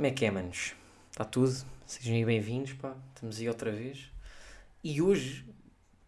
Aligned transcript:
Como 0.00 0.06
é 0.06 0.12
que 0.12 0.24
é, 0.24 0.30
manos? 0.30 0.72
Está 1.10 1.26
tudo? 1.26 1.54
Sejam 1.84 2.24
bem-vindos, 2.24 2.72
pá. 2.72 2.96
Estamos 3.14 3.38
aí 3.38 3.46
outra 3.46 3.70
vez. 3.70 4.10
E 4.82 5.02
hoje, 5.02 5.44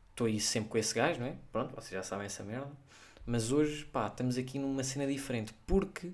estou 0.09 0.27
aí 0.27 0.41
sempre 0.41 0.71
com 0.71 0.79
esse 0.79 0.95
gajo, 0.95 1.21
não 1.21 1.27
é? 1.27 1.35
Pronto, 1.53 1.75
vocês 1.75 1.91
já 1.91 2.03
sabem 2.03 2.25
essa 2.25 2.43
merda. 2.43 2.71
Mas 3.27 3.53
hoje, 3.53 3.85
pá, 3.85 4.07
estamos 4.07 4.39
aqui 4.39 4.59
numa 4.59 4.83
cena 4.83 5.07
diferente. 5.07 5.53
Porque, 5.67 6.11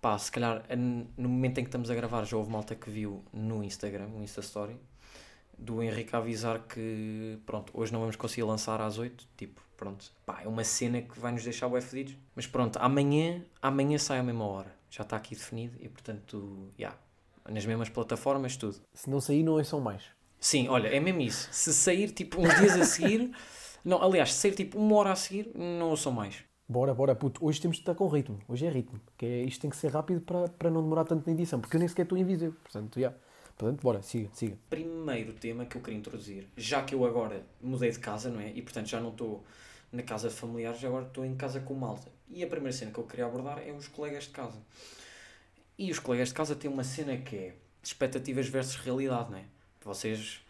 pá, 0.00 0.16
se 0.16 0.32
calhar 0.32 0.64
no 0.74 1.28
momento 1.28 1.58
em 1.58 1.64
que 1.64 1.68
estamos 1.68 1.90
a 1.90 1.94
gravar 1.94 2.24
já 2.24 2.38
houve 2.38 2.50
malta 2.50 2.74
que 2.74 2.88
viu 2.88 3.22
no 3.30 3.62
Instagram, 3.62 4.06
no 4.06 4.22
Insta 4.22 4.40
Story, 4.40 4.74
do 5.58 5.82
Henrique 5.82 6.16
avisar 6.16 6.60
que, 6.60 7.38
pronto, 7.44 7.70
hoje 7.78 7.92
não 7.92 8.00
vamos 8.00 8.16
conseguir 8.16 8.44
lançar 8.44 8.80
às 8.80 8.96
8. 8.96 9.28
Tipo, 9.36 9.60
pronto, 9.76 10.10
pá, 10.24 10.40
é 10.42 10.48
uma 10.48 10.64
cena 10.64 11.02
que 11.02 11.20
vai 11.20 11.32
nos 11.32 11.44
deixar 11.44 11.68
bem 11.68 11.82
fedidos. 11.82 12.16
Mas 12.34 12.46
pronto, 12.46 12.78
amanhã, 12.78 13.44
amanhã 13.60 13.98
sai 13.98 14.20
à 14.20 14.22
mesma 14.22 14.46
hora. 14.46 14.83
Já 14.94 15.02
está 15.02 15.16
aqui 15.16 15.34
definido 15.34 15.76
e, 15.80 15.88
portanto, 15.88 16.68
já. 16.78 16.84
Yeah, 16.84 16.98
nas 17.50 17.66
mesmas 17.66 17.88
plataformas, 17.88 18.56
tudo. 18.56 18.76
Se 18.92 19.10
não 19.10 19.20
sair, 19.20 19.42
não 19.42 19.62
só 19.64 19.80
mais. 19.80 20.04
Sim, 20.38 20.68
olha, 20.68 20.86
é 20.86 21.00
mesmo 21.00 21.20
isso. 21.20 21.48
Se 21.50 21.74
sair 21.74 22.12
tipo 22.12 22.40
uns 22.40 22.54
dias 22.60 22.76
a 22.76 22.84
seguir, 22.84 23.32
não, 23.84 24.00
aliás, 24.00 24.32
se 24.32 24.42
sair 24.42 24.54
tipo 24.54 24.78
uma 24.78 24.94
hora 24.94 25.10
a 25.10 25.16
seguir, 25.16 25.50
não 25.52 25.90
ouçam 25.90 26.12
mais. 26.12 26.44
Bora, 26.68 26.94
bora, 26.94 27.12
puto. 27.16 27.44
Hoje 27.44 27.60
temos 27.60 27.78
de 27.78 27.82
estar 27.82 27.96
com 27.96 28.06
ritmo. 28.06 28.38
Hoje 28.46 28.66
é 28.66 28.70
ritmo. 28.70 29.00
Que 29.18 29.26
é, 29.26 29.42
isto 29.42 29.62
tem 29.62 29.70
que 29.70 29.76
ser 29.76 29.90
rápido 29.90 30.20
para, 30.20 30.48
para 30.48 30.70
não 30.70 30.80
demorar 30.80 31.04
tanto 31.04 31.26
na 31.26 31.32
edição. 31.32 31.60
Porque 31.60 31.74
eu 31.74 31.80
nem 31.80 31.88
sequer 31.88 32.02
estou 32.02 32.16
em 32.16 32.22
Viseu. 32.22 32.52
Portanto, 32.52 32.94
já. 32.94 33.00
Yeah. 33.00 33.18
Portanto, 33.58 33.82
bora, 33.82 34.00
siga, 34.00 34.30
siga. 34.32 34.56
Primeiro 34.70 35.32
tema 35.32 35.64
que 35.64 35.76
eu 35.76 35.82
queria 35.82 35.98
introduzir, 35.98 36.48
já 36.56 36.82
que 36.82 36.94
eu 36.94 37.04
agora 37.04 37.44
mudei 37.60 37.90
de 37.90 37.98
casa, 37.98 38.30
não 38.30 38.40
é? 38.40 38.50
E 38.50 38.62
portanto 38.62 38.86
já 38.86 39.00
não 39.00 39.10
estou 39.10 39.44
na 39.94 40.02
casa 40.02 40.30
familiar, 40.30 40.74
já 40.74 40.88
agora 40.88 41.06
estou 41.06 41.24
em 41.24 41.34
casa 41.34 41.60
com 41.60 41.74
malta. 41.74 42.10
E 42.28 42.42
a 42.42 42.46
primeira 42.46 42.76
cena 42.76 42.90
que 42.90 42.98
eu 42.98 43.04
queria 43.04 43.26
abordar 43.26 43.58
é 43.58 43.72
os 43.72 43.88
colegas 43.88 44.24
de 44.24 44.30
casa. 44.30 44.58
E 45.78 45.90
os 45.90 45.98
colegas 45.98 46.28
de 46.28 46.34
casa 46.34 46.54
têm 46.54 46.70
uma 46.70 46.84
cena 46.84 47.16
que 47.16 47.36
é 47.36 47.54
expectativas 47.82 48.48
versus 48.48 48.76
realidade, 48.76 49.30
não 49.30 49.38
é? 49.38 49.44
Vocês, 49.84 50.40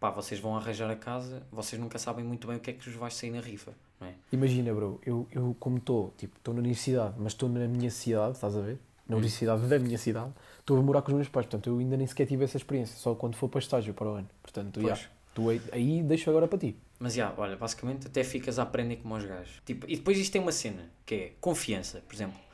pá, 0.00 0.10
vocês 0.10 0.40
vão 0.40 0.56
arranjar 0.56 0.90
a 0.90 0.96
casa, 0.96 1.42
vocês 1.52 1.80
nunca 1.80 1.98
sabem 1.98 2.24
muito 2.24 2.46
bem 2.46 2.56
o 2.56 2.60
que 2.60 2.70
é 2.70 2.72
que 2.72 2.84
vos 2.88 2.94
vai 2.94 3.10
sair 3.10 3.30
na 3.30 3.40
rifa, 3.40 3.72
não 4.00 4.08
é? 4.08 4.14
Imagina, 4.32 4.72
bro, 4.72 5.00
eu, 5.04 5.26
eu 5.30 5.54
como 5.60 5.78
estou, 5.78 6.12
tipo, 6.16 6.36
estou 6.38 6.54
na 6.54 6.60
universidade, 6.60 7.14
mas 7.18 7.32
estou 7.32 7.48
na 7.48 7.68
minha 7.68 7.90
cidade, 7.90 8.32
estás 8.32 8.56
a 8.56 8.60
ver? 8.60 8.78
Na 9.06 9.14
hum. 9.14 9.18
universidade 9.18 9.66
da 9.66 9.78
minha 9.78 9.98
cidade, 9.98 10.32
estou 10.58 10.78
a 10.78 10.82
morar 10.82 11.02
com 11.02 11.12
os 11.12 11.16
meus 11.16 11.28
pais, 11.28 11.46
portanto 11.46 11.68
eu 11.68 11.78
ainda 11.78 11.96
nem 11.96 12.06
sequer 12.06 12.26
tive 12.26 12.44
essa 12.44 12.56
experiência, 12.56 12.96
só 12.96 13.14
quando 13.14 13.36
for 13.36 13.48
para 13.48 13.60
estágio 13.60 13.92
para 13.92 14.08
o 14.08 14.14
ano. 14.14 14.28
Portanto, 14.42 14.80
já, 14.80 14.98
tu 15.38 15.48
aí, 15.48 15.60
aí 15.72 16.02
deixo 16.02 16.28
agora 16.30 16.48
para 16.48 16.58
ti. 16.58 16.76
Mas 16.98 17.14
já, 17.14 17.32
olha, 17.36 17.56
basicamente 17.56 18.06
até 18.08 18.24
ficas 18.24 18.58
a 18.58 18.62
aprender 18.62 18.96
como 18.96 19.14
os 19.14 19.24
gajos. 19.24 19.62
Tipo, 19.64 19.86
e 19.88 19.96
depois 19.96 20.18
isto 20.18 20.32
tem 20.32 20.40
uma 20.40 20.52
cena, 20.52 20.90
que 21.06 21.14
é 21.14 21.32
confiança, 21.40 22.02
por 22.06 22.14
exemplo 22.14 22.48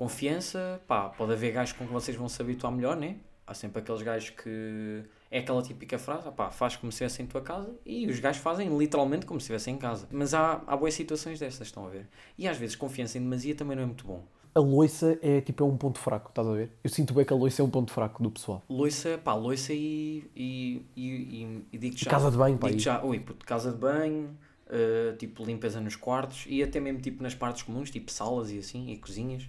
confiança, 0.00 0.80
pá, 0.88 1.10
pode 1.10 1.30
haver 1.34 1.52
gajos 1.52 1.74
com 1.74 1.86
que 1.86 1.92
vocês 1.92 2.16
vão 2.16 2.26
se 2.26 2.40
habituar 2.40 2.72
melhor, 2.72 2.96
né? 2.96 3.16
Há 3.46 3.52
sempre 3.52 3.82
aqueles 3.82 4.00
gajos 4.00 4.30
que 4.30 5.04
é 5.30 5.40
aquela 5.40 5.60
típica 5.60 5.98
frase, 5.98 6.30
pá, 6.30 6.50
faz 6.50 6.74
como 6.74 6.90
se 6.90 7.04
estivesse 7.04 7.22
em 7.22 7.26
tua 7.26 7.42
casa 7.42 7.70
e 7.84 8.06
os 8.06 8.18
gajos 8.18 8.40
fazem 8.40 8.78
literalmente 8.78 9.26
como 9.26 9.38
se 9.38 9.44
estivessem 9.44 9.74
em 9.74 9.78
casa. 9.78 10.08
Mas 10.10 10.32
há, 10.32 10.62
há 10.66 10.74
boas 10.74 10.94
situações 10.94 11.38
dessas, 11.38 11.66
estão 11.66 11.84
a 11.84 11.90
ver? 11.90 12.08
E 12.38 12.48
às 12.48 12.56
vezes 12.56 12.76
confiança 12.76 13.18
em 13.18 13.20
demasia 13.20 13.54
também 13.54 13.76
não 13.76 13.82
é 13.82 13.86
muito 13.86 14.06
bom. 14.06 14.24
A 14.54 14.60
loiça 14.60 15.18
é 15.22 15.40
tipo 15.40 15.62
é 15.62 15.66
um 15.66 15.76
ponto 15.76 15.98
fraco, 15.98 16.30
estás 16.30 16.46
a 16.46 16.52
ver? 16.52 16.70
Eu 16.82 16.90
sinto 16.90 17.14
bem 17.14 17.24
que 17.24 17.32
a 17.32 17.36
loiça 17.36 17.62
é 17.62 17.64
um 17.64 17.70
ponto 17.70 17.92
fraco 17.92 18.22
do 18.22 18.30
pessoal. 18.30 18.62
Loiça, 18.68 19.18
pá, 19.22 19.34
loiça 19.34 19.72
e, 19.72 20.28
e, 20.34 20.84
e, 20.96 21.06
e, 21.06 21.66
e 21.72 21.78
digo 21.78 21.96
já. 21.96 22.10
Casa 22.10 22.30
de 22.30 22.36
banho, 22.36 22.58
pá. 22.58 22.68
Digo 22.68 22.80
já, 22.80 23.02
ui, 23.04 23.20
puto, 23.20 23.46
casa 23.46 23.70
de 23.70 23.78
banho, 23.78 24.36
uh, 24.66 25.16
tipo 25.16 25.44
limpeza 25.44 25.80
nos 25.80 25.96
quartos 25.96 26.46
e 26.48 26.62
até 26.62 26.80
mesmo 26.80 27.00
tipo 27.00 27.22
nas 27.22 27.34
partes 27.34 27.62
comuns, 27.62 27.90
tipo 27.90 28.10
salas 28.10 28.50
e 28.50 28.58
assim, 28.58 28.90
e 28.90 28.96
cozinhas 28.96 29.48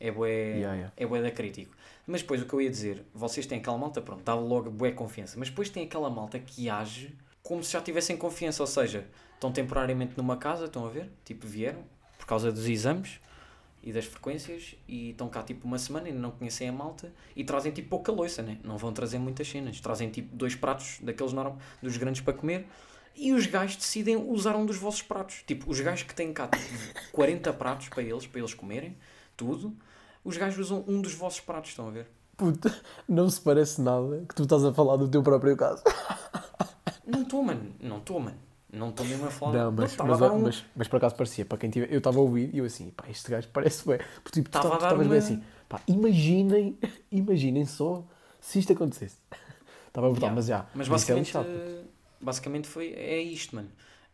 é 0.00 0.10
bué, 0.10 0.30
yeah, 0.30 0.74
yeah. 0.74 0.92
é 0.96 1.06
bué 1.06 1.20
da 1.20 1.30
crítico. 1.30 1.74
Mas 2.06 2.22
depois 2.22 2.40
o 2.40 2.46
que 2.46 2.54
eu 2.54 2.60
ia 2.60 2.70
dizer, 2.70 3.04
vocês 3.14 3.46
têm 3.46 3.58
aquela 3.58 3.76
malta, 3.76 4.00
pronto, 4.00 4.22
dá 4.22 4.34
logo 4.34 4.70
bué 4.70 4.92
confiança, 4.92 5.38
mas 5.38 5.50
depois 5.50 5.68
tem 5.68 5.84
aquela 5.84 6.08
malta 6.08 6.38
que 6.38 6.70
age 6.70 7.14
como 7.42 7.64
se 7.64 7.72
já 7.72 7.80
tivessem 7.80 8.16
confiança, 8.16 8.62
ou 8.62 8.66
seja, 8.66 9.06
estão 9.34 9.50
temporariamente 9.50 10.14
numa 10.16 10.36
casa, 10.36 10.66
estão 10.66 10.86
a 10.86 10.90
ver, 10.90 11.10
tipo 11.24 11.46
vieram, 11.46 11.82
por 12.18 12.26
causa 12.26 12.52
dos 12.52 12.66
exames 12.66 13.20
e 13.88 13.92
das 13.92 14.04
frequências, 14.04 14.74
e 14.86 15.10
estão 15.10 15.30
cá 15.30 15.42
tipo 15.42 15.66
uma 15.66 15.78
semana 15.78 16.10
e 16.10 16.12
não 16.12 16.30
conhecem 16.30 16.68
a 16.68 16.72
malta, 16.72 17.10
e 17.34 17.42
trazem 17.42 17.72
tipo 17.72 17.88
pouca 17.88 18.12
louça, 18.12 18.42
né? 18.42 18.58
não 18.62 18.76
vão 18.76 18.92
trazer 18.92 19.18
muitas 19.18 19.48
cenas, 19.48 19.80
trazem 19.80 20.10
tipo 20.10 20.36
dois 20.36 20.54
pratos 20.54 20.98
daqueles 21.00 21.32
norm, 21.32 21.56
dos 21.82 21.96
grandes 21.96 22.20
para 22.20 22.34
comer, 22.34 22.66
e 23.16 23.32
os 23.32 23.46
gajos 23.46 23.76
decidem 23.76 24.14
usar 24.14 24.56
um 24.56 24.66
dos 24.66 24.76
vossos 24.76 25.00
pratos. 25.00 25.42
Tipo, 25.46 25.70
os 25.70 25.80
gajos 25.80 26.02
que 26.02 26.14
têm 26.14 26.34
cá 26.34 26.48
tipo, 26.48 26.68
40 27.12 27.50
pratos 27.54 27.88
para 27.88 28.02
eles, 28.02 28.26
para 28.26 28.40
eles 28.40 28.52
comerem, 28.52 28.94
tudo, 29.34 29.74
os 30.22 30.36
gajos 30.36 30.66
usam 30.66 30.84
um 30.86 31.00
dos 31.00 31.14
vossos 31.14 31.40
pratos, 31.40 31.70
estão 31.70 31.88
a 31.88 31.90
ver? 31.90 32.10
Puta, 32.36 32.72
não 33.08 33.30
se 33.30 33.40
parece 33.40 33.80
nada 33.80 34.22
que 34.28 34.34
tu 34.34 34.42
estás 34.42 34.62
a 34.66 34.72
falar 34.72 34.96
do 34.96 35.08
teu 35.08 35.22
próprio 35.22 35.56
caso. 35.56 35.82
Não 37.06 37.22
estou, 37.22 37.42
mano. 37.42 37.74
Não 37.80 37.98
estou, 37.98 38.20
mano. 38.20 38.36
Não 38.72 38.90
estou 38.90 39.06
mesmo 39.06 39.26
a 39.26 39.30
falar. 39.30 39.52
Não, 39.52 39.72
mas, 39.72 39.96
não, 39.96 40.06
mas, 40.06 40.20
um... 40.20 40.38
mas, 40.40 40.64
mas, 40.76 40.88
por 40.88 40.96
acaso 40.96 41.14
parecia, 41.14 41.44
para 41.44 41.56
quem 41.56 41.70
tiver. 41.70 41.90
Eu 41.90 41.98
estava 41.98 42.18
a 42.18 42.20
ouvir 42.20 42.54
e 42.54 42.58
eu 42.58 42.64
assim, 42.64 42.90
pá, 42.90 43.04
este 43.08 43.30
gajo 43.30 43.48
parece 43.52 43.86
bem. 43.86 43.98
Porque 44.22 44.40
tipo, 44.40 44.50
tu 44.50 44.58
estavas 44.58 44.92
uma... 44.92 45.04
bem 45.04 45.18
assim, 45.18 45.42
pá, 45.68 45.80
imaginem, 45.88 46.78
imaginem 47.10 47.64
só 47.64 48.04
se 48.40 48.58
isto 48.58 48.72
acontecesse. 48.72 49.16
Estava 49.88 50.06
a 50.06 50.10
botar, 50.10 50.26
yeah. 50.26 50.36
mas 50.36 50.46
já. 50.46 50.66
Mas 50.74 50.86
é 50.86 50.90
basicamente, 50.90 51.32
basicamente 52.20 52.68
foi, 52.68 52.92
é 52.92 53.20
isto, 53.20 53.56
mano. 53.56 53.70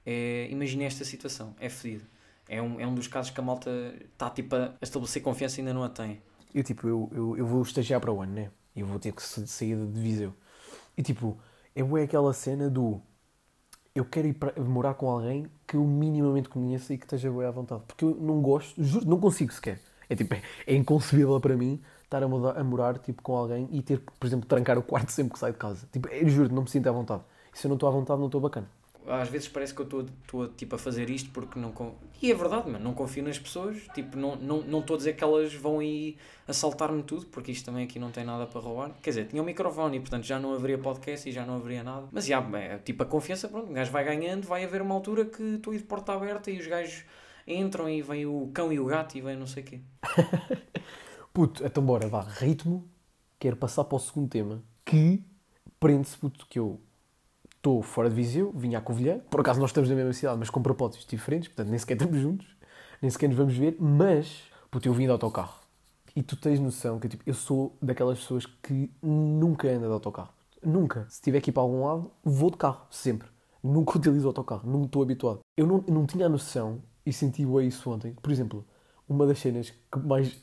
É, 0.06 0.46
imagine 0.50 0.84
esta 0.84 1.04
situação, 1.04 1.54
é 1.58 1.68
fedido. 1.68 2.04
É 2.48 2.62
um, 2.62 2.78
é 2.78 2.86
um 2.86 2.94
dos 2.94 3.08
casos 3.08 3.32
que 3.32 3.40
a 3.40 3.42
malta 3.42 3.70
está 4.12 4.30
tipo 4.30 4.54
a 4.54 4.74
estabelecer 4.80 5.22
confiança 5.22 5.58
e 5.58 5.62
ainda 5.62 5.74
não 5.74 5.82
a 5.82 5.88
tem. 5.88 6.22
Eu 6.54 6.62
tipo, 6.62 6.86
eu, 6.86 7.10
eu, 7.12 7.36
eu 7.38 7.46
vou 7.46 7.62
estagiar 7.62 8.00
para 8.00 8.12
o 8.12 8.22
ano, 8.22 8.32
né? 8.32 8.50
Eu 8.76 8.86
vou 8.86 8.98
ter 8.98 9.12
que 9.12 9.22
sair 9.22 9.76
de 9.76 10.00
Viseu. 10.00 10.32
E 10.96 11.02
tipo, 11.02 11.38
é 11.74 11.82
aquela 12.02 12.32
cena 12.32 12.70
do 12.70 13.00
eu 13.94 14.04
quero 14.04 14.26
ir 14.26 14.34
para, 14.34 14.60
morar 14.60 14.94
com 14.94 15.08
alguém 15.08 15.46
que 15.66 15.76
eu 15.76 15.84
minimamente 15.84 16.48
conheça 16.48 16.92
e 16.92 16.98
que 16.98 17.04
esteja 17.04 17.30
bem 17.30 17.44
à 17.44 17.50
vontade. 17.50 17.82
Porque 17.86 18.04
eu 18.04 18.14
não 18.16 18.40
gosto, 18.42 18.82
juro, 18.82 19.06
não 19.06 19.20
consigo 19.20 19.52
sequer. 19.52 19.80
É 20.08 20.16
tipo, 20.16 20.34
é, 20.34 20.42
é 20.66 20.74
inconcebível 20.74 21.40
para 21.40 21.56
mim 21.56 21.80
estar 22.02 22.22
a, 22.22 22.28
mudar, 22.28 22.58
a, 22.58 22.64
morar 22.64 22.98
tipo, 22.98 23.22
com 23.22 23.36
alguém 23.36 23.68
e 23.70 23.82
ter 23.82 24.00
que, 24.00 24.12
por 24.18 24.26
exemplo, 24.26 24.46
trancar 24.46 24.76
o 24.78 24.82
quarto 24.82 25.10
sempre 25.12 25.32
que 25.32 25.38
saio 25.38 25.52
de 25.52 25.58
casa. 25.58 25.86
Tipo, 25.92 26.08
eu 26.08 26.28
juro, 26.28 26.52
não 26.52 26.62
me 26.62 26.70
sinto 26.70 26.88
à 26.88 26.92
vontade. 26.92 27.22
E 27.54 27.58
se 27.58 27.66
eu 27.66 27.68
não 27.68 27.76
estou 27.76 27.88
à 27.88 27.92
vontade, 27.92 28.18
não 28.18 28.26
estou 28.26 28.40
bacana 28.40 28.68
às 29.06 29.28
vezes 29.28 29.48
parece 29.48 29.74
que 29.74 29.80
eu 29.80 29.84
estou 29.84 30.48
tipo, 30.48 30.74
a 30.74 30.78
fazer 30.78 31.10
isto 31.10 31.30
porque 31.30 31.58
não. 31.58 31.72
E 32.22 32.30
é 32.30 32.34
verdade, 32.34 32.70
mano, 32.70 32.82
não 32.82 32.94
confio 32.94 33.22
nas 33.22 33.38
pessoas. 33.38 33.76
Tipo, 33.94 34.16
não 34.16 34.34
estou 34.34 34.62
não, 34.62 34.62
não 34.62 34.80
a 34.80 34.96
dizer 34.96 35.14
que 35.14 35.22
elas 35.22 35.54
vão 35.54 35.80
aí 35.80 36.16
assaltar-me 36.48 37.02
tudo, 37.02 37.26
porque 37.26 37.52
isto 37.52 37.66
também 37.66 37.84
aqui 37.84 37.98
não 37.98 38.10
tem 38.10 38.24
nada 38.24 38.46
para 38.46 38.60
roubar. 38.60 38.92
Quer 39.02 39.10
dizer, 39.10 39.26
tinha 39.26 39.42
um 39.42 39.44
microfone 39.44 39.98
e 39.98 40.00
portanto 40.00 40.24
já 40.24 40.38
não 40.38 40.54
haveria 40.54 40.78
podcast 40.78 41.28
e 41.28 41.32
já 41.32 41.44
não 41.44 41.56
haveria 41.56 41.82
nada. 41.82 42.08
Mas 42.10 42.26
já, 42.26 42.40
é, 42.58 42.78
tipo, 42.78 43.02
a 43.02 43.06
confiança, 43.06 43.48
pronto, 43.48 43.70
o 43.70 43.74
gajo 43.74 43.92
vai 43.92 44.04
ganhando, 44.04 44.46
vai 44.46 44.64
haver 44.64 44.80
uma 44.80 44.94
altura 44.94 45.24
que 45.24 45.42
estou 45.42 45.72
aí 45.72 45.78
de 45.78 45.84
porta 45.84 46.12
aberta 46.12 46.50
e 46.50 46.58
os 46.58 46.66
gajos 46.66 47.04
entram 47.46 47.88
e 47.88 48.00
vem 48.00 48.24
o 48.26 48.50
cão 48.54 48.72
e 48.72 48.80
o 48.80 48.86
gato 48.86 49.16
e 49.16 49.20
vem 49.20 49.36
não 49.36 49.46
sei 49.46 49.62
o 49.62 49.66
quê. 49.66 49.80
puto, 51.32 51.64
então 51.64 51.84
bora, 51.84 52.08
vá, 52.08 52.22
ritmo. 52.22 52.88
Quero 53.38 53.56
passar 53.56 53.84
para 53.84 53.96
o 53.96 54.00
segundo 54.00 54.28
tema 54.28 54.62
que 54.84 55.22
prende-se, 55.78 56.16
puto, 56.16 56.46
que 56.46 56.58
eu 56.58 56.80
estou 57.64 57.80
fora 57.80 58.10
de 58.10 58.14
Viseu, 58.14 58.52
vim 58.54 58.74
à 58.74 58.80
Covilhã. 58.80 59.20
Por 59.30 59.40
acaso 59.40 59.58
nós 59.58 59.70
estamos 59.70 59.88
na 59.88 59.96
mesma 59.96 60.12
cidade, 60.12 60.38
mas 60.38 60.50
com 60.50 60.60
propósitos 60.60 61.06
diferentes, 61.06 61.48
portanto 61.48 61.70
nem 61.70 61.78
sequer 61.78 61.94
estamos 61.94 62.20
juntos, 62.20 62.46
nem 63.00 63.10
sequer 63.10 63.28
nos 63.28 63.38
vamos 63.38 63.56
ver, 63.56 63.78
mas, 63.80 64.42
puto, 64.70 64.86
eu 64.86 64.92
vim 64.92 65.04
de 65.04 65.10
autocarro. 65.10 65.54
E 66.14 66.22
tu 66.22 66.36
tens 66.36 66.60
noção 66.60 67.00
que 67.00 67.08
tipo, 67.08 67.24
eu 67.26 67.32
sou 67.32 67.74
daquelas 67.80 68.18
pessoas 68.18 68.44
que 68.44 68.90
nunca 69.02 69.66
anda 69.68 69.86
de 69.86 69.92
autocarro. 69.92 70.28
Nunca. 70.62 71.06
Se 71.08 71.22
tiver 71.22 71.40
que 71.40 71.50
ir 71.50 71.52
para 71.52 71.62
algum 71.62 71.84
lado, 71.86 72.10
vou 72.22 72.50
de 72.50 72.58
carro, 72.58 72.86
sempre. 72.90 73.28
Nunca 73.62 73.96
utilizo 73.96 74.26
autocarro, 74.28 74.70
não 74.70 74.84
estou 74.84 75.02
habituado. 75.02 75.40
Eu 75.56 75.66
não, 75.66 75.82
eu 75.88 75.94
não 75.94 76.04
tinha 76.04 76.26
a 76.26 76.28
noção, 76.28 76.82
e 77.06 77.12
senti 77.14 77.46
bem 77.46 77.68
isso 77.68 77.90
ontem, 77.90 78.12
por 78.12 78.30
exemplo, 78.30 78.64
uma 79.08 79.26
das 79.26 79.38
cenas 79.38 79.70
que 79.70 79.98
mais 79.98 80.38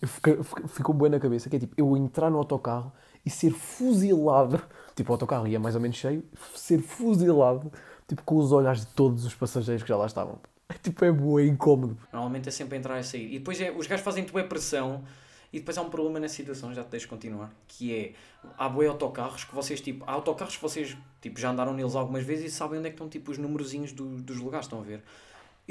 ficou 0.70 0.94
boa 0.94 1.10
na 1.10 1.20
cabeça, 1.20 1.50
que 1.50 1.56
é 1.56 1.60
tipo, 1.60 1.76
eu 1.78 1.96
entrar 1.96 2.32
no 2.32 2.38
autocarro 2.38 2.92
e 3.26 3.30
ser 3.30 3.52
fuzilado, 3.52 4.62
tipo 4.96 5.12
o 5.12 5.14
autocarro 5.14 5.48
ia 5.48 5.60
mais 5.60 5.76
ou 5.76 5.82
menos 5.82 5.98
cheio, 5.98 6.24
ser 6.56 6.82
fuzilado, 6.82 7.72
tipo 8.08 8.24
com 8.24 8.38
os 8.38 8.52
olhares 8.52 8.82
de 8.82 8.88
todos 8.88 9.26
os 9.26 9.34
passageiros 9.34 9.84
que 9.84 9.90
já 9.90 9.98
lá 9.98 10.06
estavam. 10.06 10.40
É, 10.70 10.74
tipo, 10.76 11.04
é 11.04 11.12
boa, 11.12 11.42
é 11.42 11.46
incómodo. 11.46 11.98
Normalmente 12.14 12.48
é 12.48 12.52
sempre 12.52 12.78
entrar 12.78 13.00
e 13.00 13.04
sair. 13.04 13.34
E 13.34 13.40
depois 13.40 13.60
é, 13.60 13.72
os 13.72 13.88
gajos 13.88 14.06
fazem 14.06 14.24
tua 14.24 14.44
pressão 14.44 15.04
e 15.52 15.60
depois 15.60 15.78
há 15.78 15.82
um 15.82 15.90
problema 15.90 16.20
na 16.20 16.30
situação, 16.30 16.74
já 16.74 16.82
te 16.82 16.92
deixo 16.92 17.10
continuar, 17.10 17.54
que 17.68 17.94
é, 17.94 18.14
há 18.58 18.70
boi 18.70 18.88
autocarros 18.88 19.44
que 19.44 19.54
vocês, 19.54 19.82
tipo, 19.82 20.06
há 20.08 20.14
autocarros 20.14 20.56
que 20.56 20.62
vocês, 20.62 20.96
tipo, 21.20 21.38
já 21.38 21.52
andaram 21.52 21.74
neles 21.74 21.94
algumas 21.94 22.24
vezes 22.24 22.54
e 22.54 22.56
sabem 22.56 22.80
onde 22.80 22.88
é 22.88 22.90
que 22.90 22.96
estão, 22.96 23.10
tipo, 23.10 23.32
os 23.32 23.38
numerozinhos 23.38 23.92
do, 23.92 24.22
dos 24.22 24.38
lugares, 24.38 24.66
estão 24.66 24.80
a 24.80 24.84
ver? 24.84 25.04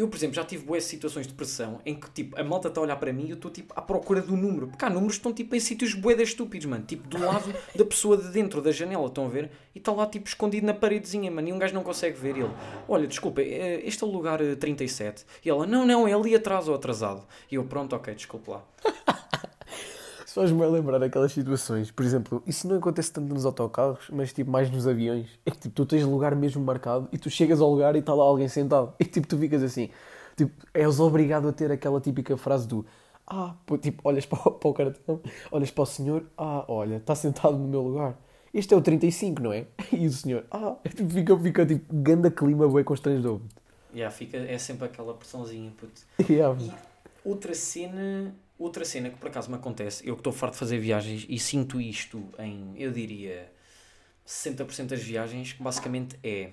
Eu, 0.01 0.09
por 0.09 0.17
exemplo, 0.17 0.35
já 0.35 0.45
tive 0.45 0.65
boas 0.65 0.85
situações 0.85 1.27
de 1.27 1.35
pressão 1.35 1.79
em 1.85 1.95
que 1.95 2.11
tipo, 2.11 2.41
a 2.41 2.43
malta 2.43 2.69
está 2.69 2.81
a 2.81 2.85
olhar 2.85 2.97
para 2.97 3.13
mim 3.13 3.27
e 3.27 3.31
eu 3.31 3.35
estou 3.35 3.51
tipo, 3.51 3.75
à 3.77 3.83
procura 3.83 4.23
do 4.23 4.35
número. 4.35 4.69
Porque 4.69 4.83
há 4.83 4.89
números 4.89 5.17
que 5.17 5.19
estão 5.19 5.31
tipo, 5.31 5.55
em 5.55 5.61
sítios 5.61 5.93
boedas 5.93 6.31
estúpidos, 6.31 6.65
mano. 6.65 6.87
Tipo, 6.87 7.07
do 7.07 7.19
lado 7.19 7.55
da 7.77 7.85
pessoa 7.85 8.17
de 8.17 8.31
dentro 8.31 8.63
da 8.63 8.73
janela, 8.73 9.09
estão 9.09 9.27
a 9.27 9.29
ver? 9.29 9.51
E 9.75 9.79
está 9.79 9.93
lá 9.93 10.07
tipo 10.07 10.27
escondido 10.27 10.67
na 10.67 10.73
paredezinha, 10.73 11.31
mano. 11.31 11.49
E 11.49 11.53
um 11.53 11.59
gajo 11.59 11.75
não 11.75 11.83
consegue 11.83 12.19
ver 12.19 12.35
ele. 12.35 12.51
Olha, 12.89 13.07
desculpa, 13.07 13.43
eh, 13.43 13.83
este 13.85 14.03
é 14.03 14.07
o 14.07 14.11
lugar 14.11 14.41
37. 14.59 15.21
Eh, 15.21 15.41
e 15.45 15.51
ela, 15.51 15.67
não, 15.67 15.85
não, 15.85 16.09
é 16.09 16.15
ali 16.15 16.35
atrás 16.35 16.67
ou 16.67 16.75
atrasado. 16.75 17.23
E 17.53 17.57
eu, 17.57 17.65
pronto, 17.65 17.95
ok, 17.95 18.15
desculpe 18.15 18.51
lá. 18.51 18.65
Só 20.31 20.47
me 20.47 20.65
lembrar 20.65 21.03
aquelas 21.03 21.33
situações. 21.33 21.91
Por 21.91 22.05
exemplo, 22.05 22.41
isso 22.47 22.69
não 22.69 22.77
acontece 22.77 23.13
tanto 23.13 23.35
nos 23.35 23.45
autocarros, 23.45 24.09
mas 24.13 24.33
tipo 24.33 24.49
mais 24.49 24.71
nos 24.71 24.87
aviões. 24.87 25.27
É 25.45 25.51
que 25.51 25.59
tipo, 25.59 25.75
tu 25.75 25.85
tens 25.85 26.05
lugar 26.05 26.37
mesmo 26.37 26.65
marcado 26.65 27.09
e 27.11 27.19
tu 27.19 27.29
chegas 27.29 27.61
ao 27.61 27.69
lugar 27.69 27.97
e 27.97 27.99
está 27.99 28.15
lá 28.15 28.23
alguém 28.23 28.47
sentado. 28.47 28.95
E 29.01 29.05
tipo, 29.05 29.27
tu 29.27 29.37
ficas 29.37 29.61
assim. 29.61 29.91
Tipo, 30.37 30.53
és 30.73 31.01
obrigado 31.01 31.49
a 31.49 31.53
ter 31.53 31.73
aquela 31.73 32.01
típica 32.01 32.37
frase 32.37 32.69
do 32.69 32.87
Ah, 33.27 33.57
tipo, 33.83 34.01
olhas 34.05 34.25
para 34.25 34.39
o, 34.39 34.53
para 34.55 34.71
o 34.71 34.73
cartão, 34.73 35.21
olhas 35.51 35.73
para 35.73 35.83
o 35.83 35.87
senhor, 35.87 36.25
ah, 36.39 36.65
olha, 36.69 36.99
está 36.99 37.17
sentado 37.17 37.59
no 37.59 37.67
meu 37.67 37.83
lugar. 37.83 38.17
Este 38.55 38.73
é 38.73 38.77
o 38.77 38.81
35, 38.81 39.43
não 39.43 39.53
é? 39.53 39.67
E 39.93 40.07
o 40.07 40.13
senhor, 40.13 40.45
ah, 40.53 40.77
tipo, 40.95 41.11
fica, 41.11 41.37
fica 41.37 41.67
tipo, 41.67 41.93
ganda 41.93 42.31
clima 42.31 42.69
bem 42.69 42.85
constrangedor. 42.85 43.41
Yeah, 43.93 44.15
fica, 44.15 44.37
é 44.37 44.59
sempre 44.59 44.85
aquela 44.85 45.13
pressãozinha, 45.13 45.73
puto. 45.77 46.03
Yeah. 46.31 46.57
E 46.63 46.73
outra 47.25 47.53
cena 47.53 48.33
Outra 48.61 48.85
cena 48.85 49.09
que 49.09 49.17
por 49.17 49.29
acaso 49.29 49.49
me 49.49 49.57
acontece, 49.57 50.07
eu 50.07 50.15
que 50.15 50.21
estou 50.21 50.35
farto 50.35 50.53
de 50.53 50.59
fazer 50.59 50.79
viagens 50.79 51.25
e 51.27 51.39
sinto 51.39 51.81
isto 51.81 52.29
em, 52.39 52.75
eu 52.77 52.93
diria, 52.93 53.51
60% 54.27 54.89
das 54.89 55.03
viagens, 55.03 55.55
que 55.55 55.63
basicamente 55.63 56.19
é. 56.23 56.51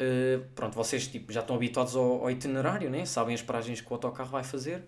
Uh, 0.00 0.44
pronto, 0.56 0.74
vocês 0.74 1.06
tipo, 1.06 1.32
já 1.32 1.38
estão 1.38 1.54
habituados 1.54 1.94
ao, 1.94 2.22
ao, 2.22 2.30
itinerário, 2.32 2.90
né? 2.90 3.06
sabem 3.06 3.32
as 3.32 3.42
paragens 3.42 3.80
que 3.80 3.88
o 3.88 3.94
autocarro 3.94 4.30
vai 4.30 4.42
fazer, 4.42 4.82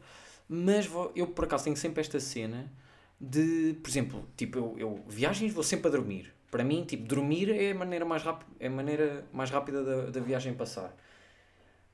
mas 0.48 0.84
vou, 0.84 1.12
eu 1.14 1.28
por 1.28 1.44
acaso 1.44 1.62
tenho 1.62 1.76
sempre 1.76 2.00
esta 2.00 2.18
cena 2.18 2.68
de, 3.20 3.76
por 3.80 3.88
exemplo, 3.88 4.28
tipo, 4.36 4.58
eu, 4.58 4.74
eu 4.76 5.04
viagens 5.06 5.52
vou 5.52 5.62
sempre 5.62 5.86
a 5.86 5.90
dormir. 5.92 6.34
Para 6.50 6.64
mim, 6.64 6.82
tipo, 6.84 7.04
dormir 7.06 7.50
é 7.50 7.70
a 7.70 7.74
maneira 7.76 8.04
mais, 8.04 8.24
rápida, 8.24 8.50
é 8.58 8.66
a 8.66 8.70
maneira 8.70 9.24
mais 9.32 9.48
rápida 9.48 9.84
da, 9.84 10.10
da 10.10 10.20
viagem 10.20 10.54
passar. 10.54 10.92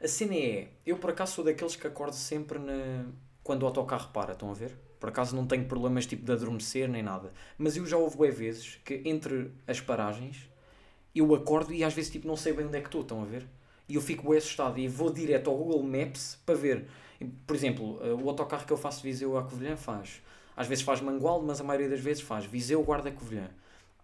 A 0.03 0.09
cena 0.09 0.35
é, 0.35 0.69
eu 0.87 0.97
por 0.97 1.11
acaso 1.11 1.35
sou 1.35 1.45
daqueles 1.45 1.77
que 1.77 1.87
acordo 1.87 2.15
sempre 2.15 2.59
na, 2.59 3.05
quando 3.49 3.63
o 3.63 3.67
autocarro 3.67 4.11
para, 4.13 4.35
estão 4.35 4.51
a 4.51 4.53
ver? 4.53 4.77
Por 5.01 5.09
acaso 5.09 5.35
não 5.35 5.47
tenho 5.47 5.65
problemas 5.65 6.05
tipo 6.05 6.23
de 6.23 6.31
adormecer 6.31 6.87
nem 6.87 7.03
nada. 7.03 7.33
Mas 7.57 7.79
eu 7.79 7.87
já 7.87 7.97
houve 7.97 8.19
bem 8.19 8.31
vezes 8.31 8.79
que 8.85 9.01
entre 9.07 9.51
as 9.67 9.81
paragens 9.81 10.51
eu 11.15 11.35
acordo 11.35 11.73
e 11.73 11.83
às 11.83 11.95
vezes 11.95 12.11
tipo 12.11 12.29
não 12.29 12.37
sei 12.37 12.53
bem 12.53 12.67
onde 12.67 12.77
é 12.77 12.81
que 12.83 12.89
estou, 12.89 13.01
estão 13.01 13.23
a 13.23 13.25
ver? 13.25 13.47
E 13.89 13.95
eu 13.95 14.03
fico 14.03 14.29
bem 14.29 14.37
assustado 14.37 14.79
e 14.79 14.87
vou 14.87 15.11
direto 15.11 15.49
ao 15.49 15.57
Google 15.57 15.83
Maps 15.83 16.39
para 16.45 16.57
ver. 16.57 16.89
Por 17.47 17.57
exemplo, 17.57 17.99
eh, 18.03 18.13
o 18.13 18.29
autocarro 18.29 18.67
que 18.67 18.73
eu 18.73 18.77
faço 18.77 18.99
de 19.01 19.05
Viseu 19.05 19.39
a 19.39 19.43
Covilhã 19.43 19.79
faz. 19.79 20.21
Às 20.55 20.67
vezes 20.67 20.85
faz 20.85 21.01
Mangualde, 21.01 21.47
mas 21.47 21.59
a 21.59 21.65
maioria 21.65 21.89
das 21.89 22.01
vezes 22.01 22.23
faz 22.23 22.45
Viseu, 22.45 22.83
Guarda, 22.83 23.11
Covilhã. 23.11 23.49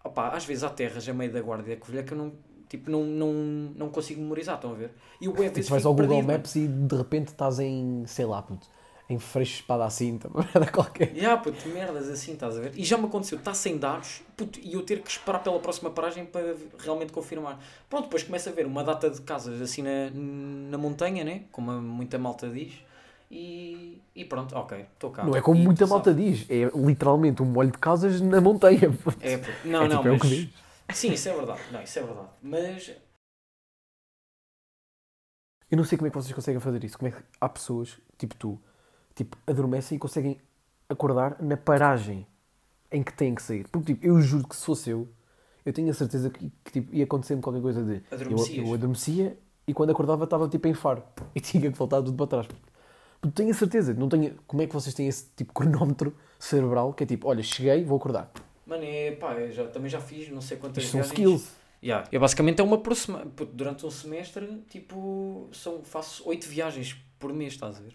Opa, 0.03 0.29
às 0.29 0.47
vezes 0.47 0.65
há 0.65 0.71
terras 0.71 1.07
a 1.07 1.13
meio 1.13 1.31
da 1.31 1.43
Guarda 1.43 1.71
e 1.71 1.75
da 1.75 1.81
Covilhã 1.81 2.03
que 2.03 2.15
eu 2.15 2.17
não, 2.17 2.33
tipo, 2.67 2.91
não, 2.91 3.05
não, 3.05 3.33
não 3.77 3.91
consigo 3.91 4.23
memorizar, 4.23 4.55
estão 4.55 4.71
a 4.71 4.75
ver? 4.75 4.91
E 5.21 5.29
o 5.29 5.33
tipo, 5.33 5.69
vais 5.69 5.85
ao 5.85 5.93
Google 5.93 6.09
perdido, 6.09 6.33
Maps 6.33 6.57
e 6.57 6.67
de 6.67 6.97
repente 6.97 7.29
estás 7.29 7.59
em, 7.59 8.05
sei 8.07 8.25
lá, 8.25 8.41
puto, 8.41 8.67
em 9.09 9.19
freixo 9.19 9.57
espada 9.57 9.85
assim, 9.85 10.19
uma 10.33 10.45
merda 10.45 10.71
qualquer. 10.71 11.09
Já, 11.09 11.15
yeah, 11.15 11.43
puto, 11.43 11.69
merdas 11.69 12.09
assim, 12.09 12.33
estás 12.33 12.57
a 12.57 12.61
ver? 12.61 12.73
E 12.75 12.85
já 12.85 12.97
me 12.97 13.07
aconteceu, 13.07 13.39
está 13.39 13.53
sem 13.53 13.77
dados, 13.77 14.23
puto, 14.37 14.59
e 14.63 14.75
eu 14.75 14.83
ter 14.83 15.01
que 15.01 15.11
esperar 15.11 15.43
pela 15.43 15.59
próxima 15.59 15.91
paragem 15.91 16.25
para 16.25 16.57
realmente 16.79 17.13
confirmar. 17.13 17.59
Pronto, 17.89 18.05
depois 18.05 18.23
começa 18.23 18.51
a 18.51 18.53
ver 18.53 18.67
uma 18.67 18.83
data 18.83 19.11
de 19.11 19.21
casas 19.21 19.61
assim 19.61 19.83
na, 19.83 20.11
na 20.71 20.79
montanha, 20.79 21.25
né? 21.25 21.43
Como 21.53 21.71
muita 21.73 22.19
malta 22.19 22.49
diz. 22.49 22.73
E, 23.31 24.01
e 24.15 24.25
pronto, 24.25 24.55
ok, 24.55 24.87
estou 24.95 25.11
cá. 25.11 25.25
Não 25.25 25.35
é 25.35 25.41
como 25.41 25.61
muita 25.61 25.87
malta 25.87 26.15
diz, 26.15 26.47
é 26.49 26.71
literalmente 26.75 27.43
um 27.43 27.47
molho 27.47 27.71
de 27.71 27.79
casas 27.79 28.21
na 28.21 28.41
montanha. 28.41 28.93
Puto. 28.93 29.19
É, 29.21 29.39
puto. 29.39 29.53
não, 29.65 29.83
é, 29.83 29.89
não, 29.89 30.03
tipo, 30.03 30.27
mas... 30.27 30.49
É 30.87 30.93
Sim, 30.93 31.13
isso 31.13 31.29
é 31.29 31.35
verdade, 31.35 31.61
não, 31.73 31.83
isso 31.83 31.99
é 31.99 32.03
verdade. 32.03 32.29
Mas 32.43 32.93
eu 35.71 35.77
não 35.77 35.85
sei 35.85 35.99
como 35.99 36.07
é 36.07 36.11
que 36.11 36.17
vocês 36.17 36.33
conseguem 36.33 36.61
fazer 36.61 36.85
isso. 36.85 36.97
Como 36.97 37.09
é 37.09 37.13
que 37.13 37.23
há 37.41 37.49
pessoas, 37.49 37.99
tipo 38.17 38.37
tu, 38.37 38.61
tipo, 39.15 39.37
adormecem 39.47 39.97
e 39.97 39.99
conseguem 39.99 40.39
acordar 40.89 41.37
na 41.41 41.57
paragem 41.57 42.27
em 42.91 43.03
que 43.03 43.13
têm 43.13 43.35
que 43.35 43.43
sair. 43.43 43.67
Porque, 43.69 43.95
tipo, 43.95 44.07
eu 44.07 44.21
juro 44.21 44.47
que 44.47 44.57
se 44.57 44.65
fosse 44.65 44.91
eu, 44.91 45.09
eu 45.65 45.73
tenho 45.73 45.91
a 45.91 45.95
certeza 45.95 46.31
que, 46.31 46.53
que 46.63 46.73
tipo, 46.73 46.95
ia 46.95 47.05
acontecer-me 47.05 47.43
qualquer 47.43 47.63
coisa 47.63 47.83
de... 47.83 48.03
Eu, 48.11 48.65
eu 48.65 48.75
adormecia 48.75 49.39
e 49.67 49.73
quando 49.73 49.91
acordava 49.91 50.25
estava, 50.25 50.49
tipo, 50.49 50.69
em 50.69 50.75
faro. 50.75 51.03
E 51.35 51.41
tinha 51.41 51.71
que 51.71 51.79
voltar 51.79 52.03
tudo 52.03 52.15
para 52.15 52.27
trás. 52.27 52.47
Porque 53.21 53.35
tenho 53.35 53.51
a 53.51 53.55
certeza. 53.55 53.95
Não 53.95 54.09
tenho... 54.09 54.37
Como 54.47 54.63
é 54.63 54.67
que 54.67 54.73
vocês 54.73 54.95
têm 54.95 55.09
esse, 55.09 55.27
tipo, 55.35 55.53
cronómetro 55.53 56.15
cerebral 56.39 56.93
que 56.93 57.05
é 57.05 57.07
tipo, 57.07 57.29
olha, 57.29 57.43
cheguei, 57.43 57.85
vou 57.85 57.97
acordar. 57.97 58.31
Mano, 58.67 58.85
é, 58.85 59.13
pá, 59.13 59.35
eu 59.35 59.51
já, 59.51 59.67
também 59.67 59.91
já 59.91 60.01
fiz 60.01 60.29
não 60.31 60.41
sei 60.41 60.57
quantas 60.57 60.85
Isto 60.85 60.93
viagens. 60.95 61.17
são 61.17 61.25
skills. 61.25 61.65
Yeah. 61.83 62.09
Eu 62.11 62.21
basicamente 62.21 62.61
é 62.61 62.65
uma 62.65 62.79
por 62.79 62.95
semana. 62.97 63.31
Durante 63.53 63.85
um 63.85 63.91
semestre, 63.91 64.63
tipo, 64.71 65.49
são, 65.53 65.83
faço 65.83 66.27
oito 66.29 66.49
viagens 66.49 66.97
por 67.19 67.33
mês, 67.33 67.53
estás 67.55 67.77
a 67.77 67.81
ver? 67.81 67.95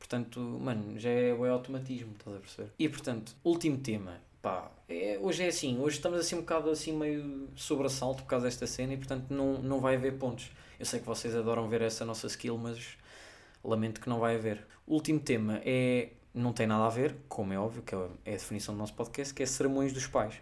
Portanto, 0.00 0.40
mano, 0.40 0.98
já 0.98 1.10
é 1.10 1.32
o 1.32 1.44
automatismo, 1.44 2.14
estás 2.18 2.36
a 2.36 2.40
perceber? 2.40 2.70
E 2.76 2.88
portanto, 2.88 3.36
último 3.44 3.78
tema. 3.78 4.18
Pá, 4.42 4.72
é, 4.88 5.18
hoje 5.20 5.44
é 5.44 5.48
assim, 5.48 5.78
hoje 5.78 5.96
estamos 5.96 6.18
assim 6.18 6.34
um 6.36 6.40
bocado 6.40 6.70
assim 6.70 6.96
meio 6.96 7.48
sobressalto 7.54 8.22
por 8.22 8.28
causa 8.28 8.46
desta 8.46 8.66
cena 8.66 8.94
e 8.94 8.96
portanto 8.96 9.26
não, 9.30 9.62
não 9.62 9.78
vai 9.78 9.96
haver 9.96 10.14
pontos. 10.18 10.50
Eu 10.80 10.86
sei 10.86 10.98
que 10.98 11.06
vocês 11.06 11.36
adoram 11.36 11.68
ver 11.68 11.82
essa 11.82 12.06
nossa 12.06 12.26
skill, 12.26 12.56
mas 12.56 12.96
lamento 13.62 14.00
que 14.00 14.08
não 14.08 14.18
vai 14.18 14.36
haver. 14.36 14.66
último 14.88 15.20
tema 15.20 15.60
é, 15.64 16.08
não 16.34 16.54
tem 16.54 16.66
nada 16.66 16.86
a 16.86 16.88
ver, 16.88 17.14
como 17.28 17.52
é 17.52 17.58
óbvio, 17.58 17.82
que 17.82 17.94
é 17.94 17.98
a 17.98 18.36
definição 18.36 18.74
do 18.74 18.78
nosso 18.78 18.94
podcast, 18.94 19.34
que 19.34 19.42
é 19.42 19.46
sermões 19.46 19.92
dos 19.92 20.06
pais. 20.06 20.40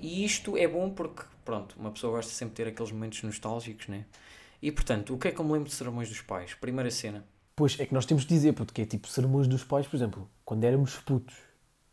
E 0.00 0.24
isto 0.24 0.56
é 0.56 0.66
bom 0.66 0.90
porque, 0.90 1.22
pronto, 1.44 1.76
uma 1.78 1.92
pessoa 1.92 2.16
gosta 2.16 2.32
sempre 2.32 2.54
de 2.54 2.56
ter 2.56 2.68
aqueles 2.68 2.90
momentos 2.90 3.22
nostálgicos, 3.22 3.86
né? 3.86 4.04
E 4.60 4.72
portanto, 4.72 5.14
o 5.14 5.18
que 5.18 5.28
é 5.28 5.30
que 5.30 5.40
eu 5.40 5.44
me 5.44 5.52
lembro 5.52 5.68
de 5.68 5.74
sermões 5.74 6.08
dos 6.08 6.20
pais? 6.20 6.54
Primeira 6.54 6.90
cena, 6.90 7.24
Pois, 7.54 7.78
é 7.78 7.86
que 7.86 7.92
nós 7.92 8.06
temos 8.06 8.24
de 8.24 8.28
dizer, 8.28 8.52
porque 8.54 8.82
é 8.82 8.86
tipo 8.86 9.06
sermões 9.08 9.46
dos 9.46 9.62
pais, 9.62 9.86
por 9.86 9.96
exemplo, 9.96 10.30
quando 10.44 10.64
éramos 10.64 10.96
putos. 10.96 11.34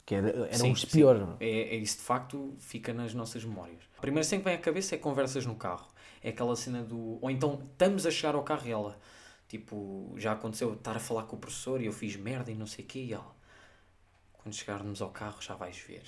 Que 0.06 0.16
era, 0.16 0.30
era 0.30 0.58
sim, 0.58 0.72
uns 0.72 0.86
pior. 0.86 1.18
Sim. 1.18 1.36
É? 1.40 1.46
é, 1.46 1.76
é 1.76 1.76
isso 1.76 1.98
de 1.98 2.04
facto 2.04 2.56
fica 2.58 2.94
nas 2.94 3.14
nossas 3.14 3.46
memórias. 3.46 3.84
A 3.98 4.02
primeira 4.02 4.24
cena 4.28 4.42
que 4.42 4.50
vem 4.50 4.58
à 4.58 4.60
cabeça 4.60 4.96
é 4.96 4.98
conversas 4.98 5.46
no 5.46 5.56
carro. 5.56 5.88
É 6.24 6.30
aquela 6.30 6.56
cena 6.56 6.82
do. 6.82 7.20
Ou 7.22 7.30
então 7.30 7.62
estamos 7.72 8.06
a 8.06 8.12
chegar 8.12 8.34
ao 8.34 8.44
carro 8.44 8.68
e 8.68 8.72
ela. 8.72 9.00
Tipo, 9.48 10.14
já 10.18 10.32
aconteceu 10.32 10.74
estar 10.74 10.96
a 10.96 11.00
falar 11.00 11.24
com 11.24 11.36
o 11.36 11.40
professor 11.40 11.82
e 11.82 11.86
eu 11.86 11.92
fiz 11.94 12.16
merda 12.16 12.52
e 12.52 12.56
não 12.56 12.66
sei 12.66 12.86
o 12.86 12.88
quê 12.88 13.00
e 13.00 13.14
ela. 13.14 13.36
Quando 14.34 14.56
chegarmos 14.56 15.02
ao 15.02 15.10
carro 15.10 15.42
já 15.42 15.56
vais 15.56 15.78
ver. 15.78 16.04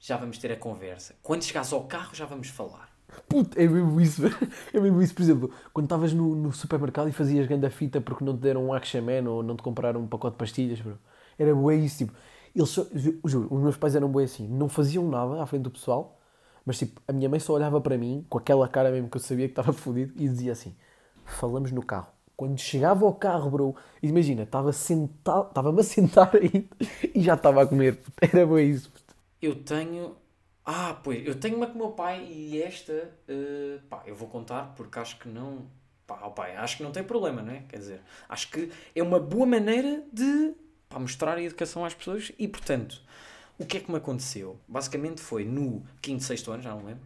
Já 0.00 0.16
vamos 0.16 0.38
ter 0.38 0.50
a 0.52 0.56
conversa. 0.56 1.16
Quando 1.22 1.44
chegares 1.44 1.72
ao 1.72 1.84
carro 1.86 2.14
já 2.14 2.24
vamos 2.24 2.48
falar. 2.48 2.93
Puta, 3.28 3.60
é 3.62 3.66
mesmo 3.66 4.00
isso. 4.00 4.22
É 4.72 4.80
mesmo 4.80 5.00
isso. 5.02 5.14
Por 5.14 5.22
exemplo, 5.22 5.50
quando 5.72 5.86
estavas 5.86 6.12
no, 6.12 6.34
no 6.34 6.52
supermercado 6.52 7.08
e 7.08 7.12
fazias 7.12 7.46
grande 7.46 7.68
fita 7.70 8.00
porque 8.00 8.24
não 8.24 8.36
te 8.36 8.40
deram 8.40 8.66
um 8.66 8.72
Action 8.72 9.02
ou 9.28 9.42
não 9.42 9.56
te 9.56 9.62
compraram 9.62 10.00
um 10.00 10.06
pacote 10.06 10.34
de 10.34 10.38
pastilhas, 10.38 10.80
bro. 10.80 10.98
Era 11.38 11.54
bué 11.54 11.76
isso, 11.76 11.98
tipo... 11.98 12.14
Eles 12.54 12.68
só, 12.68 12.86
juro, 13.24 13.48
os 13.52 13.60
meus 13.60 13.76
pais 13.76 13.96
eram 13.96 14.08
bué 14.08 14.24
assim. 14.24 14.46
Não 14.48 14.68
faziam 14.68 15.08
nada 15.08 15.42
à 15.42 15.46
frente 15.46 15.62
do 15.62 15.70
pessoal, 15.70 16.20
mas 16.64 16.78
tipo, 16.78 17.00
a 17.08 17.12
minha 17.12 17.28
mãe 17.28 17.40
só 17.40 17.52
olhava 17.52 17.80
para 17.80 17.98
mim, 17.98 18.24
com 18.28 18.38
aquela 18.38 18.68
cara 18.68 18.90
mesmo 18.92 19.08
que 19.10 19.16
eu 19.16 19.20
sabia 19.20 19.46
que 19.46 19.52
estava 19.52 19.72
fodido, 19.74 20.12
e 20.16 20.28
dizia 20.28 20.52
assim, 20.52 20.74
falamos 21.24 21.72
no 21.72 21.82
carro. 21.84 22.08
Quando 22.36 22.58
chegava 22.58 23.04
ao 23.06 23.14
carro, 23.14 23.50
bro, 23.50 23.76
imagina, 24.02 24.42
estava 24.44 24.72
sentado, 24.72 25.48
estava-me 25.48 25.80
a 25.80 25.84
sentar 25.84 26.30
e 27.14 27.20
já 27.22 27.34
estava 27.34 27.62
a 27.62 27.66
comer. 27.66 28.00
Era 28.20 28.46
bué 28.46 28.62
isso. 28.62 28.92
Eu 29.40 29.62
tenho 29.62 30.16
ah, 30.64 30.98
pois, 31.02 31.26
eu 31.26 31.34
tenho 31.38 31.56
uma 31.56 31.66
com 31.66 31.74
o 31.74 31.78
meu 31.78 31.90
pai 31.90 32.24
e 32.24 32.62
esta, 32.62 32.92
uh, 33.28 33.80
pá, 33.88 34.02
eu 34.06 34.14
vou 34.14 34.28
contar 34.28 34.74
porque 34.74 34.98
acho 34.98 35.18
que 35.18 35.28
não. 35.28 35.66
Pá, 36.06 36.20
oh 36.24 36.30
pai, 36.30 36.56
acho 36.56 36.78
que 36.78 36.82
não 36.82 36.92
tem 36.92 37.02
problema, 37.02 37.42
não 37.42 37.52
é? 37.52 37.62
Quer 37.68 37.78
dizer, 37.78 38.00
acho 38.28 38.50
que 38.50 38.70
é 38.94 39.02
uma 39.02 39.18
boa 39.20 39.46
maneira 39.46 40.02
de 40.12 40.54
pá, 40.88 40.98
mostrar 40.98 41.36
a 41.36 41.42
educação 41.42 41.84
às 41.84 41.94
pessoas 41.94 42.32
e, 42.38 42.48
portanto, 42.48 43.02
o 43.58 43.66
que 43.66 43.76
é 43.78 43.80
que 43.80 43.90
me 43.90 43.98
aconteceu? 43.98 44.58
Basicamente 44.66 45.20
foi 45.20 45.44
no 45.44 45.84
quinto, 46.00 46.22
sexto 46.24 46.50
ano, 46.50 46.62
já 46.62 46.70
não 46.70 46.84
lembro. 46.84 47.04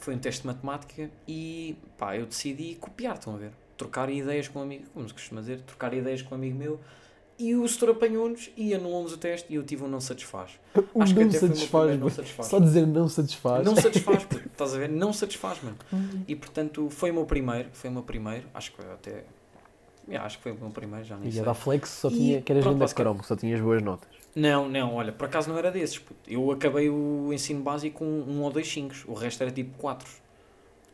Foi 0.00 0.14
um 0.14 0.18
teste 0.18 0.42
de 0.42 0.48
matemática 0.48 1.10
e, 1.26 1.76
pá, 1.96 2.16
eu 2.16 2.26
decidi 2.26 2.76
copiar, 2.76 3.16
estão 3.16 3.34
a 3.34 3.38
ver? 3.38 3.52
Trocar 3.76 4.10
ideias 4.10 4.48
com 4.48 4.58
um 4.60 4.62
amigo, 4.62 4.86
como 4.90 5.06
se 5.08 5.14
costuma 5.14 5.40
dizer, 5.40 5.60
trocar 5.62 5.94
ideias 5.94 6.22
com 6.22 6.34
um 6.34 6.38
amigo 6.38 6.56
meu 6.56 6.80
e 7.38 7.54
o 7.54 7.66
setor 7.68 7.90
apanhou-nos 7.90 8.50
e 8.56 8.74
anulou-nos 8.74 9.12
o 9.12 9.16
teste 9.16 9.52
e 9.52 9.54
eu 9.54 9.62
tive 9.62 9.84
um 9.84 9.88
não 9.88 10.00
satisfaz. 10.00 10.58
Um 10.94 11.02
Acho 11.02 11.14
não 11.14 11.22
que 11.22 11.28
até 11.28 11.38
satisfaz, 11.38 12.00
não 12.00 12.10
satisfaz. 12.10 12.48
Só 12.48 12.58
dizer 12.58 12.86
não 12.86 13.08
satisfaz. 13.08 13.64
Não 13.64 13.76
satisfaz, 13.76 14.24
porque, 14.26 14.48
estás 14.48 14.74
a 14.74 14.78
ver? 14.78 14.88
Não 14.88 15.12
satisfaz, 15.12 15.62
mano. 15.62 15.76
Uhum. 15.92 16.24
E 16.26 16.34
portanto 16.34 16.90
foi 16.90 17.12
o 17.12 17.14
meu 17.14 17.26
primeiro, 17.26 17.68
foi 17.72 17.90
o 17.90 17.92
meu 17.92 18.02
primeiro, 18.02 18.46
acho 18.52 18.72
que 18.72 18.82
até. 18.82 19.24
Yeah, 20.08 20.26
acho 20.26 20.38
que 20.38 20.42
foi 20.44 20.52
o 20.52 20.56
meu 20.56 20.70
primeiro, 20.70 21.04
já 21.04 21.16
nem 21.16 21.28
e 21.28 21.32
sei. 21.32 21.42
E 21.42 21.44
da 21.44 21.54
Flex 21.54 21.90
só 21.90 22.08
tinha, 22.08 22.40
que 22.40 22.50
eras 22.50 22.66
ainda 22.66 22.88
cromo, 22.88 23.22
só 23.22 23.36
tinhas 23.36 23.60
boas 23.60 23.82
notas. 23.82 24.08
Não, 24.34 24.68
não, 24.68 24.94
olha, 24.94 25.12
por 25.12 25.26
acaso 25.26 25.50
não 25.50 25.58
era 25.58 25.70
desses. 25.70 26.00
Eu 26.26 26.50
acabei 26.50 26.88
o 26.88 27.30
ensino 27.32 27.62
básico 27.62 27.98
com 27.98 28.04
um 28.04 28.42
ou 28.42 28.50
dois 28.50 28.66
5, 28.66 28.94
o 29.06 29.12
resto 29.12 29.42
era 29.42 29.50
tipo 29.50 29.76
4. 29.76 30.08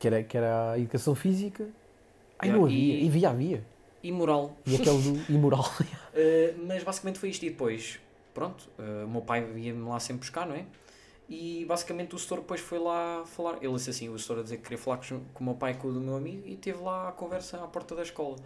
Que 0.00 0.08
era, 0.08 0.22
que 0.24 0.36
era 0.36 0.72
a 0.72 0.78
educação 0.78 1.14
física. 1.14 1.68
Ai, 2.38 2.48
yeah, 2.48 2.58
não 2.58 2.66
havia, 2.66 2.94
e, 2.94 3.08
havia, 3.08 3.30
havia 3.30 3.73
imoral. 4.04 4.56
E 4.66 4.76
aquele 4.76 5.02
do 5.02 5.32
imoral. 5.32 5.64
uh, 5.80 5.84
mas 6.66 6.82
basicamente 6.84 7.18
foi 7.18 7.30
isto. 7.30 7.44
E 7.44 7.50
depois, 7.50 7.98
pronto, 8.32 8.68
uh, 8.78 9.04
o 9.04 9.08
meu 9.08 9.22
pai 9.22 9.40
ia-me 9.56 9.88
lá 9.88 9.98
sempre 9.98 10.20
buscar, 10.20 10.46
não 10.46 10.54
é? 10.54 10.64
E 11.28 11.64
basicamente 11.66 12.14
o 12.14 12.18
setor 12.18 12.40
depois 12.40 12.60
foi 12.60 12.78
lá 12.78 13.24
falar. 13.26 13.58
Ele 13.62 13.72
disse 13.74 13.90
assim: 13.90 14.08
o 14.08 14.18
setor 14.18 14.40
a 14.40 14.42
dizer 14.42 14.58
que 14.58 14.64
queria 14.64 14.78
falar 14.78 14.98
com, 14.98 15.20
com 15.32 15.40
o 15.40 15.44
meu 15.44 15.54
pai 15.54 15.72
e 15.72 15.74
com 15.74 15.88
o 15.88 15.92
do 15.92 16.00
meu 16.00 16.16
amigo. 16.16 16.46
E 16.46 16.56
teve 16.56 16.80
lá 16.82 17.08
a 17.08 17.12
conversa 17.12 17.62
à 17.62 17.66
porta 17.66 17.94
da 17.96 18.02
escola. 18.02 18.36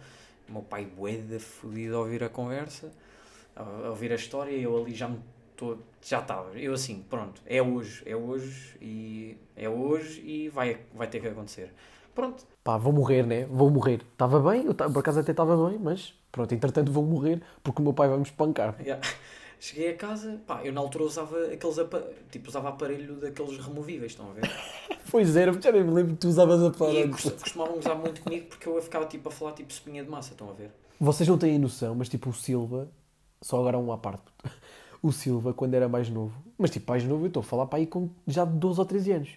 O 0.47 0.51
meu 0.51 0.61
pai, 0.61 0.85
boeda, 0.85 1.39
fodido 1.39 1.97
a 1.97 1.99
ouvir 1.99 2.23
a 2.23 2.29
conversa, 2.29 2.91
a, 3.55 3.61
a 3.61 3.89
ouvir 3.89 4.11
a 4.11 4.15
história. 4.15 4.51
Eu 4.51 4.81
ali 4.81 4.95
já 4.95 5.07
me 5.07 5.19
tô, 5.59 5.77
já 6.01 6.19
estava. 6.19 6.57
Eu 6.57 6.73
assim, 6.73 7.05
pronto, 7.09 7.41
é 7.45 7.61
hoje, 7.61 8.01
é 8.05 8.15
hoje 8.15 8.77
e 8.81 9.37
é 9.57 9.67
hoje 9.67 10.21
e 10.21 10.47
vai, 10.49 10.79
vai 10.93 11.07
ter 11.07 11.19
que 11.19 11.27
acontecer. 11.27 11.73
Pronto. 12.19 12.45
Pá, 12.65 12.77
vou 12.77 12.91
morrer, 12.91 13.25
né? 13.25 13.45
Vou 13.45 13.69
morrer. 13.69 14.01
Estava 14.11 14.41
bem, 14.51 14.65
eu 14.65 14.75
por 14.75 14.99
acaso 14.99 15.21
até 15.21 15.31
estava 15.31 15.69
bem, 15.69 15.79
mas 15.79 16.13
pronto, 16.29 16.53
entretanto 16.53 16.91
vou 16.91 17.01
morrer 17.01 17.41
porque 17.63 17.81
o 17.81 17.83
meu 17.83 17.93
pai 17.93 18.09
vai 18.09 18.17
me 18.17 18.23
espancar. 18.23 18.75
Yeah. 18.81 19.01
Cheguei 19.57 19.91
a 19.91 19.95
casa, 19.95 20.41
pá, 20.45 20.61
eu 20.65 20.73
na 20.73 20.81
altura 20.81 21.05
usava 21.05 21.37
aqueles 21.45 21.77
tipo, 22.29 22.49
usava 22.49 22.69
aparelho 22.69 23.15
daqueles 23.15 23.57
removíveis, 23.57 24.11
estão 24.11 24.29
a 24.31 24.33
ver? 24.33 24.49
pois 25.09 25.35
era, 25.35 25.53
já 25.61 25.71
nem 25.71 25.83
me 25.83 25.91
lembro 25.91 26.13
que 26.13 26.19
tu 26.19 26.27
usavas 26.27 26.61
aparelho. 26.61 27.09
E 27.09 27.31
costumavam 27.31 27.77
usar 27.77 27.95
muito 27.95 28.21
comigo 28.21 28.47
porque 28.47 28.67
eu 28.67 28.81
ficava 28.81 29.05
tipo 29.05 29.29
a 29.29 29.31
falar 29.31 29.53
tipo 29.53 29.71
espinha 29.71 30.03
de 30.03 30.09
massa, 30.09 30.31
estão 30.31 30.49
a 30.49 30.53
ver? 30.53 30.71
Vocês 30.99 31.27
não 31.27 31.37
têm 31.37 31.57
noção, 31.57 31.95
mas 31.95 32.09
tipo 32.09 32.29
o 32.29 32.33
Silva, 32.33 32.89
só 33.41 33.59
agora 33.59 33.77
um 33.77 33.93
à 33.93 33.97
parte. 33.97 34.23
O 35.01 35.13
Silva, 35.13 35.53
quando 35.53 35.75
era 35.75 35.87
mais 35.87 36.09
novo, 36.09 36.33
mas 36.57 36.71
tipo 36.71 36.91
mais 36.91 37.05
novo, 37.05 37.23
eu 37.23 37.27
estou 37.27 37.39
a 37.39 37.43
falar 37.43 37.67
para 37.67 37.79
aí 37.79 37.87
com 37.87 38.09
já 38.27 38.43
de 38.43 38.51
12 38.57 38.81
ou 38.81 38.85
13 38.85 39.11
anos. 39.13 39.29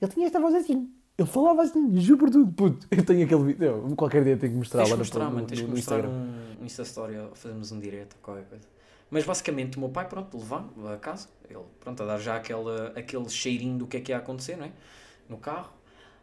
Ele 0.00 0.10
tinha 0.10 0.24
esta 0.24 0.40
voz 0.40 0.54
assim. 0.54 0.90
Ele 1.20 1.28
falava 1.28 1.60
assim, 1.60 2.00
juro 2.00 2.18
por 2.18 2.30
tudo, 2.30 2.50
puto. 2.50 2.86
Eu 2.90 3.04
tenho 3.04 3.26
aquele 3.26 3.42
vídeo, 3.44 3.64
eu, 3.66 3.94
qualquer 3.94 4.24
dia 4.24 4.38
tenho 4.38 4.52
que 4.52 4.58
mostrar 4.58 4.84
lá 4.84 4.88
no, 4.88 4.96
mostrar, 4.96 5.24
no, 5.26 5.32
mano, 5.32 5.46
tens 5.46 5.60
no, 5.60 5.68
no 5.68 5.74
mostrar 5.74 5.98
Instagram. 5.98 6.18
um 6.58 6.64
Insta 6.64 6.82
Story, 6.82 7.14
fazemos 7.34 7.70
um 7.72 7.78
direto, 7.78 8.16
qualquer 8.22 8.44
coisa. 8.46 8.64
Mas 9.10 9.24
basicamente 9.26 9.76
o 9.76 9.80
meu 9.80 9.90
pai, 9.90 10.08
pronto, 10.08 10.34
levou 10.38 10.64
a 10.90 10.96
casa, 10.96 11.28
ele, 11.50 11.60
pronto, 11.78 12.02
a 12.02 12.06
dar 12.06 12.18
já 12.18 12.36
aquele, 12.36 12.92
aquele 12.96 13.28
cheirinho 13.28 13.76
do 13.76 13.86
que 13.86 13.98
é 13.98 14.00
que 14.00 14.12
ia 14.12 14.16
acontecer, 14.16 14.56
não 14.56 14.64
é? 14.64 14.72
No 15.28 15.36
carro. 15.36 15.70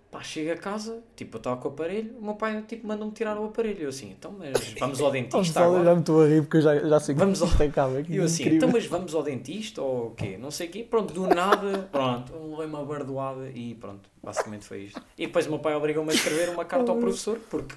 Pá, 0.09 0.23
chega 0.23 0.53
a 0.53 0.57
casa, 0.57 1.03
tipo, 1.17 1.35
eu 1.35 1.39
estava 1.39 1.57
com 1.57 1.67
o 1.67 1.71
aparelho, 1.71 2.15
o 2.17 2.23
meu 2.23 2.35
pai, 2.35 2.61
tipo, 2.61 2.87
manda-me 2.87 3.11
tirar 3.11 3.37
o 3.37 3.45
aparelho. 3.45 3.83
Eu 3.83 3.89
assim, 3.89 4.11
então, 4.11 4.33
mas 4.37 4.73
vamos 4.79 5.01
ao 5.01 5.11
dentista 5.11 5.59
agora. 5.59 5.83
já 5.83 5.93
me 5.93 5.99
estou 5.99 6.23
a 6.23 6.27
rir 6.27 6.41
porque 6.43 6.57
eu 6.57 6.61
já, 6.61 6.79
já 6.79 6.99
sei 7.01 7.13
que 7.13 7.19
vamos 7.19 7.41
ao... 7.41 7.49
tem 7.49 7.69
calma. 7.69 7.99
Eu 8.09 8.23
assim, 8.23 8.43
incrível. 8.43 8.57
então, 8.57 8.69
mas 8.69 8.85
vamos 8.85 9.13
ao 9.13 9.21
dentista 9.21 9.81
ou 9.81 10.07
o 10.07 10.11
quê? 10.11 10.37
Não 10.37 10.49
sei 10.49 10.67
o 10.67 10.71
quê. 10.71 10.87
Pronto, 10.89 11.13
do 11.13 11.27
nada, 11.27 11.89
pronto, 11.91 12.33
levei 12.51 12.67
uma 12.67 12.85
bardoada 12.85 13.49
e 13.49 13.75
pronto, 13.75 14.09
basicamente 14.23 14.65
foi 14.65 14.83
isto. 14.83 15.01
E 15.17 15.27
depois 15.27 15.45
o 15.45 15.49
meu 15.49 15.59
pai 15.59 15.75
obrigou-me 15.75 16.09
a 16.09 16.15
escrever 16.15 16.49
uma 16.49 16.63
carta 16.63 16.89
ao 16.89 16.97
professor, 16.97 17.37
porque 17.49 17.75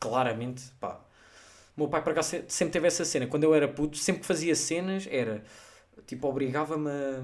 claramente, 0.00 0.64
pá, 0.80 1.00
o 1.76 1.82
meu 1.82 1.88
pai 1.88 2.02
para 2.02 2.12
cá 2.12 2.22
sempre 2.24 2.72
teve 2.72 2.88
essa 2.88 3.04
cena. 3.04 3.28
Quando 3.28 3.44
eu 3.44 3.54
era 3.54 3.68
puto, 3.68 3.96
sempre 3.96 4.22
que 4.22 4.26
fazia 4.26 4.56
cenas, 4.56 5.06
era, 5.08 5.44
tipo, 6.08 6.26
obrigava-me 6.26 6.90
a 6.90 7.22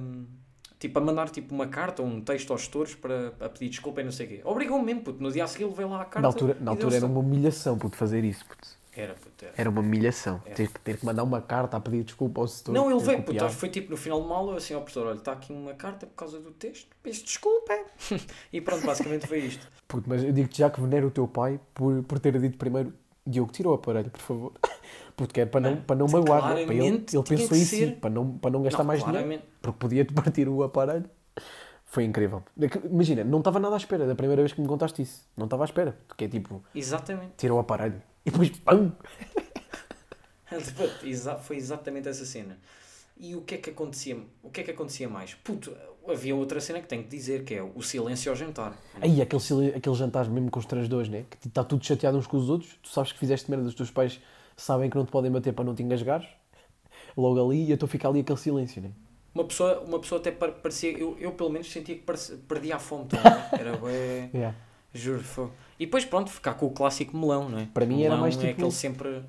tipo, 0.85 0.99
a 0.99 1.03
mandar 1.03 1.31
tipo, 1.31 1.55
uma 1.55 1.67
carta 1.67 2.03
ou 2.03 2.09
um 2.09 2.21
texto 2.21 2.53
aos 2.53 2.61
gestores 2.61 2.95
para 2.95 3.31
pedir 3.51 3.71
desculpa 3.71 4.01
e 4.03 4.05
não 4.05 4.13
sei 4.13 4.27
o 4.27 4.29
quê. 4.29 4.41
Obrigou-me 4.45 4.85
mesmo, 4.85 5.03
puto. 5.03 5.23
No 5.23 5.33
dia 5.33 5.45
a 5.45 5.47
seguir 5.47 5.65
levei 5.65 5.87
lá 5.87 6.03
a 6.03 6.05
carta. 6.05 6.21
Na 6.21 6.29
altura, 6.29 6.57
na 6.61 6.71
altura 6.71 6.97
era 6.97 7.07
uma 7.07 7.21
humilhação, 7.21 7.79
puto, 7.79 7.97
fazer 7.97 8.25
isso, 8.25 8.45
puto. 8.45 8.69
Era, 8.97 9.15
puto, 9.15 9.45
era. 9.45 9.55
Era 9.57 9.71
uma 9.71 9.81
humilhação. 9.81 10.41
Era. 10.45 10.55
Ter, 10.55 10.71
ter 10.71 10.99
que 10.99 11.07
mandar 11.07 11.25
uma 11.25 11.41
carta 11.41 11.77
a 11.77 11.81
pedir 11.81 12.05
desculpa 12.05 12.41
ao 12.41 12.47
setor. 12.47 12.73
Não, 12.73 12.91
ele 12.91 13.01
veio, 13.01 13.23
puto. 13.23 13.51
Foi 13.51 13.69
tipo 13.69 13.91
no 13.91 13.97
final 13.97 14.21
de 14.21 14.27
uma 14.27 14.37
aula, 14.37 14.57
assim, 14.57 14.75
ao 14.75 14.83
professor, 14.83 15.07
olha, 15.07 15.17
está 15.17 15.33
aqui 15.33 15.53
uma 15.53 15.75
carta 15.75 16.07
por 16.07 16.15
causa 16.15 16.39
do 16.39 16.51
texto, 16.51 16.89
peço 17.03 17.25
desculpa. 17.25 17.73
e 18.53 18.61
pronto, 18.61 18.87
basicamente 18.87 19.27
foi 19.27 19.39
isto. 19.41 19.67
Puto, 19.89 20.09
mas 20.09 20.23
eu 20.23 20.33
digo-te 20.33 20.59
já 20.59 20.71
que 20.71 20.81
venero 20.81 21.09
o 21.09 21.11
teu 21.11 21.27
pai 21.27 21.59
por, 21.75 22.03
por 22.05 22.19
ter 22.19 22.39
dito 22.39 22.59
primeiro, 22.59 22.93
Diogo, 23.27 23.51
tira 23.51 23.71
o 23.71 23.73
aparelho, 23.73 24.11
por 24.11 24.21
favor. 24.21 24.53
Porque 25.17 25.43
é 25.43 25.47
para 25.47 25.61
não, 25.61 25.77
para 25.77 25.97
não 25.97 26.09
magoar. 26.09 26.43
Para 26.43 26.61
ele, 26.61 26.79
ele 26.79 27.05
pensou 27.05 27.57
em 27.57 27.65
si, 27.65 27.87
para 28.01 28.11
não, 28.11 28.37
para 28.37 28.51
não 28.51 28.63
gastar 28.63 28.79
não, 28.79 28.87
mais 28.87 29.03
claramente. 29.03 29.27
dinheiro. 29.27 29.47
Porque 29.63 29.79
podia-te 29.79 30.13
partir 30.13 30.49
o 30.49 30.63
aparelho. 30.63 31.09
Foi 31.85 32.03
incrível. 32.03 32.43
Imagina, 32.91 33.23
não 33.23 33.39
estava 33.39 33.61
nada 33.61 33.77
à 33.77 33.79
espera 33.79 34.07
da 34.07 34.17
primeira 34.17 34.43
vez 34.43 34.53
que 34.53 34.61
me 34.61 34.67
contaste 34.67 35.03
isso. 35.03 35.23
Não 35.37 35.45
estava 35.45 35.63
à 35.63 35.67
espera. 35.67 35.97
Porque 36.09 36.25
é 36.25 36.29
tipo. 36.29 36.65
Exatamente. 36.75 37.35
Tira 37.37 37.55
o 37.55 37.61
aparelho. 37.61 38.03
E 38.27 38.31
depois. 38.31 38.51
PAM! 38.51 38.93
Foi 41.43 41.57
exatamente 41.57 42.09
essa 42.09 42.25
cena. 42.25 42.59
E 43.17 43.37
o 43.37 43.43
que 43.43 43.55
é 43.55 43.59
que 43.59 43.71
acontecia? 43.71 44.19
O 44.43 44.51
que 44.51 44.61
é 44.61 44.65
que 44.65 44.73
acontecia 44.73 45.09
mais? 45.09 45.35
Puto, 45.35 45.73
havia 46.09 46.35
outra 46.35 46.61
cena 46.61 46.81
que 46.81 46.89
tenho 46.89 47.05
que 47.05 47.09
dizer 47.09 47.45
que 47.45 47.55
é 47.55 47.63
o 47.63 47.81
silêncio 47.81 48.31
ao 48.31 48.37
jantar. 48.37 48.77
Aí, 49.01 49.23
aquele, 49.23 49.69
aquele 49.69 49.95
jantar 49.95 50.29
mesmo 50.29 50.51
com 50.51 50.59
os 50.59 50.67
três 50.67 50.89
dois, 50.89 51.09
né? 51.09 51.25
Que 51.41 51.49
está 51.49 51.63
tudo 51.63 51.85
chateado 51.85 52.19
uns 52.19 52.27
com 52.27 52.37
os 52.37 52.51
outros. 52.51 52.77
Tu 52.83 52.89
sabes 52.89 53.13
que 53.13 53.19
fizeste 53.19 53.49
merda, 53.51 53.69
os 53.69 53.75
teus 53.75 53.91
pais 53.91 54.21
sabem 54.57 54.91
que 54.91 54.97
não 54.97 55.05
te 55.05 55.11
podem 55.13 55.31
bater 55.31 55.53
para 55.53 55.65
não 55.65 55.75
te 55.75 55.83
engasgares. 55.83 56.27
Logo 57.17 57.45
ali, 57.45 57.65
e 57.65 57.71
eu 57.71 57.75
estou 57.75 57.87
a 57.87 57.91
ficar 57.91 58.09
ali 58.09 58.21
aquele 58.21 58.39
silêncio, 58.39 58.83
né? 58.83 58.91
uma 59.35 59.45
pessoa, 59.45 59.81
uma 59.81 59.99
pessoa 59.99 60.21
até 60.21 60.31
parecia, 60.31 60.97
eu, 60.97 61.17
eu 61.19 61.33
pelo 61.33 61.51
menos 61.51 61.71
sentia 61.71 61.97
que 61.97 62.05
perdia 62.49 62.77
a 62.77 62.79
fome. 62.79 63.09
Era 63.53 63.77
bem. 63.77 64.31
yeah. 64.33 64.57
Juro. 64.93 65.25
Foi. 65.25 65.51
E 65.79 65.87
depois, 65.87 66.05
pronto, 66.05 66.31
ficar 66.31 66.55
com 66.55 66.67
o 66.67 66.71
clássico 66.71 67.17
melão, 67.17 67.49
não 67.49 67.59
é? 67.59 67.67
Para 67.75 67.85
mim 67.85 68.05
era 68.05 68.17
mais 68.17 68.37
é 68.37 68.39
tipo. 68.39 68.49
É 68.49 68.53
aquele 68.53 68.71
sempre. 68.71 69.25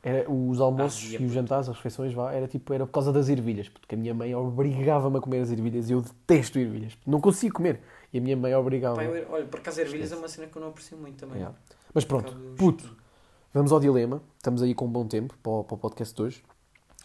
Era, 0.00 0.30
os 0.30 0.60
almoços 0.60 1.12
ah, 1.12 1.20
e 1.20 1.26
os 1.26 1.32
jantares, 1.32 1.68
as 1.68 1.74
refeições, 1.74 2.12
vá, 2.14 2.32
era 2.32 2.46
tipo, 2.46 2.72
era 2.72 2.86
por 2.86 2.92
causa 2.92 3.12
das 3.12 3.28
ervilhas, 3.28 3.68
porque 3.68 3.96
a 3.96 3.98
minha 3.98 4.14
mãe 4.14 4.32
obrigava-me 4.32 5.18
a 5.18 5.20
comer 5.20 5.40
as 5.40 5.50
ervilhas 5.50 5.90
e 5.90 5.92
eu 5.92 6.00
detesto 6.00 6.56
ervilhas, 6.56 6.96
não 7.04 7.20
consigo 7.20 7.56
comer. 7.56 7.80
E 8.12 8.18
a 8.18 8.20
minha 8.20 8.36
mãe 8.36 8.54
obrigava. 8.54 9.02
-me. 9.02 9.24
olha, 9.28 9.44
por 9.46 9.58
acaso 9.58 9.80
ervilhas 9.80 10.12
é 10.12 10.16
uma 10.16 10.28
cena 10.28 10.46
que 10.46 10.56
eu 10.56 10.62
não 10.62 10.68
aprecio 10.68 10.96
muito 10.96 11.16
também. 11.16 11.38
Yeah. 11.38 11.58
Mas 11.92 12.04
pronto, 12.04 12.32
puto, 12.56 12.96
vamos 13.52 13.72
ao 13.72 13.80
dilema, 13.80 14.22
estamos 14.36 14.62
aí 14.62 14.74
com 14.74 14.86
um 14.86 14.92
bom 14.92 15.06
tempo 15.06 15.36
para 15.42 15.52
o, 15.52 15.64
para 15.64 15.74
o 15.74 15.78
podcast 15.78 16.14
de 16.14 16.22
hoje. 16.22 16.42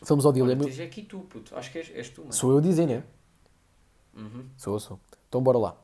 Vamos 0.01 0.25
ao 0.25 0.33
dilema. 0.33 0.65
Olha, 0.65 0.83
aqui 0.83 1.03
tu, 1.03 1.19
puto. 1.19 1.55
Acho 1.55 1.71
que 1.71 1.77
és, 1.77 1.91
és 1.93 2.09
tu, 2.09 2.21
mano. 2.21 2.33
Sou 2.33 2.51
eu 2.51 2.57
a 2.57 2.61
dizer, 2.61 2.85
né? 2.85 3.03
Uhum. 4.15 4.45
Sou, 4.57 4.79
sou. 4.79 4.99
Então 5.27 5.41
bora 5.41 5.57
lá. 5.57 5.77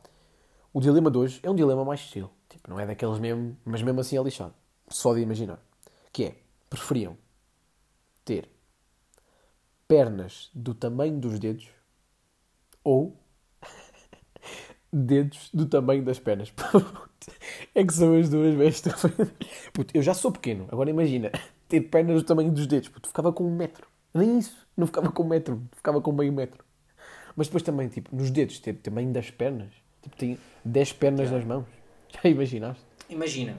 O 0.74 0.82
dilema 0.82 1.10
de 1.10 1.18
hoje 1.18 1.40
é 1.42 1.50
um 1.50 1.56
dilema 1.56 1.84
mais 1.84 2.02
estilo. 2.02 2.30
Tipo, 2.50 2.70
não 2.70 2.80
é 2.80 2.86
daqueles 2.86 3.20
mesmo, 3.20 3.58
mas 3.66 3.82
mesmo 3.82 4.00
assim 4.02 4.18
é 4.18 4.22
lixado. 4.22 4.54
Só 4.90 5.14
de 5.14 5.22
imaginar. 5.22 5.60
Que 6.12 6.26
é, 6.26 6.36
preferiam 6.70 7.18
ter 8.26 8.50
pernas 9.88 10.50
do 10.54 10.74
tamanho 10.74 11.20
dos 11.20 11.40
dedos 11.40 11.68
ou 12.84 13.19
dedos 14.92 15.50
do 15.54 15.66
tamanho 15.66 16.04
das 16.04 16.20
pernas. 16.20 16.54
é 17.76 17.84
que 17.84 17.94
são 17.94 18.18
as 18.18 18.30
duas 18.30 18.56
bestas. 18.56 19.02
Puto, 19.74 19.96
eu 19.96 20.02
já 20.02 20.14
sou 20.14 20.32
pequeno. 20.32 20.68
Agora 20.72 20.90
imagina, 20.90 21.32
ter 21.68 21.82
pernas 21.82 22.22
do 22.22 22.26
tamanho 22.26 22.52
dos 22.52 22.68
dedos. 22.68 22.90
Puto, 22.90 23.08
ficava 23.08 23.32
com 23.32 23.46
um 23.46 23.56
metro. 23.56 23.88
Nem 24.14 24.40
isso. 24.40 24.68
Não 24.76 24.88
ficava 24.88 25.12
com 25.12 25.24
um 25.24 25.28
metro. 25.28 25.62
Ficava 25.76 26.02
com 26.02 26.12
meio 26.12 26.34
metro. 26.34 26.64
Mas 27.36 27.48
depois 27.48 27.64
também, 27.64 27.88
tipo, 27.88 28.16
nos 28.16 28.32
dedos, 28.32 28.60
ter 28.60 28.74
tamanho 28.74 29.12
das 29.14 29.30
pernas. 29.30 29.70
Tipo, 30.02 30.16
tem 30.16 30.38
10 30.66 30.94
pernas 30.94 31.32
nas 31.32 31.44
mãos. 31.44 31.66
Já 32.12 32.30
imaginaste? 32.30 32.84
Imagina. 33.10 33.58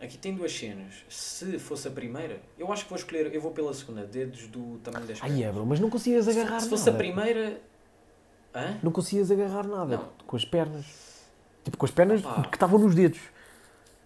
Aqui 0.00 0.18
tem 0.18 0.34
duas 0.34 0.52
cenas. 0.52 1.04
Se 1.08 1.58
fosse 1.58 1.88
a 1.88 1.90
primeira, 1.90 2.38
eu 2.58 2.70
acho 2.70 2.84
que 2.84 2.90
vou 2.90 2.98
escolher, 2.98 3.32
eu 3.34 3.40
vou 3.40 3.52
pela 3.52 3.72
segunda, 3.72 4.04
dedos 4.04 4.46
do 4.48 4.78
tamanho 4.78 5.06
das 5.06 5.18
pernas. 5.18 5.38
Ai, 5.38 5.44
é, 5.44 5.50
bro, 5.50 5.64
mas 5.64 5.80
não 5.80 5.88
conseguias 5.88 6.28
agarrar 6.28 6.50
nada. 6.50 6.60
Se 6.60 6.68
fosse 6.68 6.86
nada. 6.86 6.98
a 6.98 6.98
primeira. 6.98 7.60
Hã? 8.54 8.78
Não 8.82 8.92
conseguias 8.92 9.30
agarrar 9.30 9.66
nada 9.66 9.96
não. 9.96 10.08
com 10.26 10.36
as 10.36 10.44
pernas. 10.44 10.84
Tipo, 11.64 11.76
com 11.76 11.86
as 11.86 11.92
pernas 11.92 12.24
Opa. 12.24 12.42
que 12.42 12.56
estavam 12.56 12.78
nos 12.78 12.94
dedos. 12.94 13.20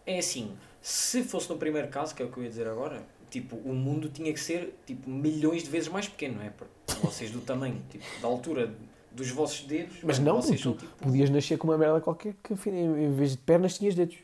É 0.07 0.19
assim, 0.19 0.57
se 0.81 1.23
fosse 1.23 1.51
no 1.51 1.57
primeiro 1.57 1.89
caso, 1.89 2.15
que 2.15 2.23
é 2.23 2.25
o 2.25 2.31
que 2.31 2.39
eu 2.39 2.45
ia 2.45 2.49
dizer 2.49 2.67
agora, 2.67 3.03
tipo, 3.31 3.57
o 3.57 3.75
mundo 3.75 4.09
tinha 4.09 4.33
que 4.33 4.41
ser 4.41 4.75
tipo 4.87 5.11
milhões 5.11 5.63
de 5.65 5.71
vezes 5.71 5.89
mais 5.89 6.09
pequeno, 6.09 6.37
não 6.37 6.45
é? 6.45 6.51
Porque 6.51 6.73
vocês 7.03 7.31
do 7.31 7.41
tamanho, 7.41 7.83
tipo, 7.91 8.05
da 8.23 8.29
altura 8.29 8.73
dos 9.13 9.31
vossos 9.31 9.67
dedos. 9.67 9.99
Mas 10.03 10.19
não, 10.19 10.41
vocês 10.41 10.61
tu, 10.61 10.73
tipo... 10.73 10.97
podias 10.97 11.29
nascer 11.29 11.59
com 11.59 11.69
uma 11.69 11.77
merda 11.77 12.01
qualquer 12.01 12.35
que 12.43 12.55
em 12.71 13.13
vez 13.13 13.33
de 13.33 13.39
pernas 13.39 13.77
tinhas 13.77 13.95
dedos. 13.95 14.17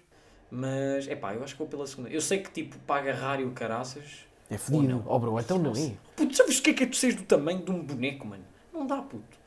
Mas, 0.50 1.08
é 1.08 1.16
pá, 1.16 1.34
eu 1.34 1.42
acho 1.42 1.54
que 1.54 1.58
vou 1.58 1.66
pela 1.66 1.86
segunda. 1.86 2.08
Eu 2.08 2.20
sei 2.20 2.38
que, 2.38 2.50
tipo, 2.50 2.78
para 2.80 3.00
agarrar 3.02 3.40
e 3.40 3.44
o 3.44 3.50
caraças. 3.50 4.24
É 4.48 4.56
fedido. 4.56 5.02
Oh, 5.06 5.18
bro, 5.18 5.38
então 5.40 5.58
não 5.58 5.72
é. 5.72 5.92
Puto, 6.14 6.36
sabes 6.36 6.58
o 6.58 6.62
que 6.62 6.70
é 6.70 6.74
que 6.74 6.84
é 6.84 6.86
tu 6.86 6.96
seres 6.96 7.16
do 7.16 7.24
tamanho 7.24 7.64
de 7.64 7.70
um 7.70 7.82
boneco, 7.82 8.26
mano? 8.26 8.44
Não 8.72 8.86
dá, 8.86 9.02
puto. 9.02 9.43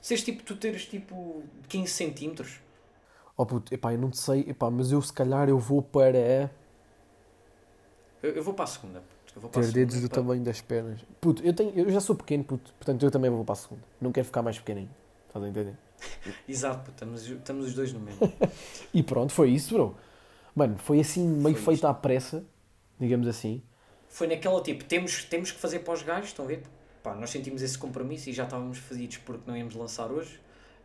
Seres 0.00 0.22
tipo, 0.22 0.42
tu 0.42 0.56
teres 0.56 0.86
tipo 0.86 1.42
15 1.68 1.92
centímetros. 1.92 2.60
Oh 3.36 3.46
puto, 3.46 3.72
epá, 3.72 3.92
eu 3.92 3.98
não 3.98 4.12
sei, 4.12 4.44
epá, 4.48 4.70
mas 4.70 4.90
eu 4.90 5.00
se 5.00 5.12
calhar 5.12 5.48
eu 5.48 5.58
vou 5.58 5.82
para. 5.82 6.50
Eu, 8.22 8.32
eu 8.32 8.42
vou 8.42 8.54
para 8.54 8.64
a 8.64 8.68
segunda. 8.68 9.02
Puto. 9.34 9.60
Ter 9.60 9.70
dedos 9.70 10.00
do 10.00 10.08
para... 10.08 10.22
tamanho 10.22 10.42
das 10.42 10.60
pernas. 10.60 11.00
Puto, 11.20 11.44
eu, 11.44 11.52
tenho, 11.52 11.72
eu 11.78 11.90
já 11.90 12.00
sou 12.00 12.16
pequeno, 12.16 12.42
puto, 12.42 12.72
portanto 12.74 13.04
eu 13.04 13.10
também 13.10 13.30
vou 13.30 13.44
para 13.44 13.52
a 13.52 13.56
segunda. 13.56 13.82
Não 14.00 14.10
quero 14.10 14.24
ficar 14.24 14.42
mais 14.42 14.58
pequeno 14.58 14.80
ainda. 14.80 14.92
Estás 15.28 15.44
a 15.44 15.48
entender? 15.48 15.74
Exato, 16.48 16.78
puto, 16.78 16.90
estamos, 16.90 17.26
estamos 17.28 17.66
os 17.66 17.74
dois 17.74 17.92
no 17.92 18.00
mesmo. 18.00 18.32
e 18.92 19.02
pronto, 19.02 19.32
foi 19.32 19.50
isso, 19.50 19.74
bro. 19.74 19.96
Mano, 20.54 20.76
foi 20.78 20.98
assim 21.00 21.26
meio 21.26 21.54
foi 21.54 21.64
feito 21.66 21.74
isto. 21.74 21.86
à 21.86 21.94
pressa, 21.94 22.44
digamos 22.98 23.28
assim. 23.28 23.62
Foi 24.08 24.26
naquela 24.26 24.60
tipo, 24.62 24.82
temos, 24.84 25.24
temos 25.24 25.52
que 25.52 25.60
fazer 25.60 25.80
para 25.80 25.94
os 25.94 26.02
gajos, 26.02 26.30
estão 26.30 26.44
a 26.44 26.48
ver? 26.48 26.62
Pá, 27.08 27.14
nós 27.14 27.30
sentimos 27.30 27.62
esse 27.62 27.78
compromisso 27.78 28.28
e 28.28 28.34
já 28.34 28.44
estávamos 28.44 28.76
fodidos 28.76 29.16
porque 29.18 29.42
não 29.46 29.56
íamos 29.56 29.74
lançar 29.74 30.12
hoje. 30.12 30.38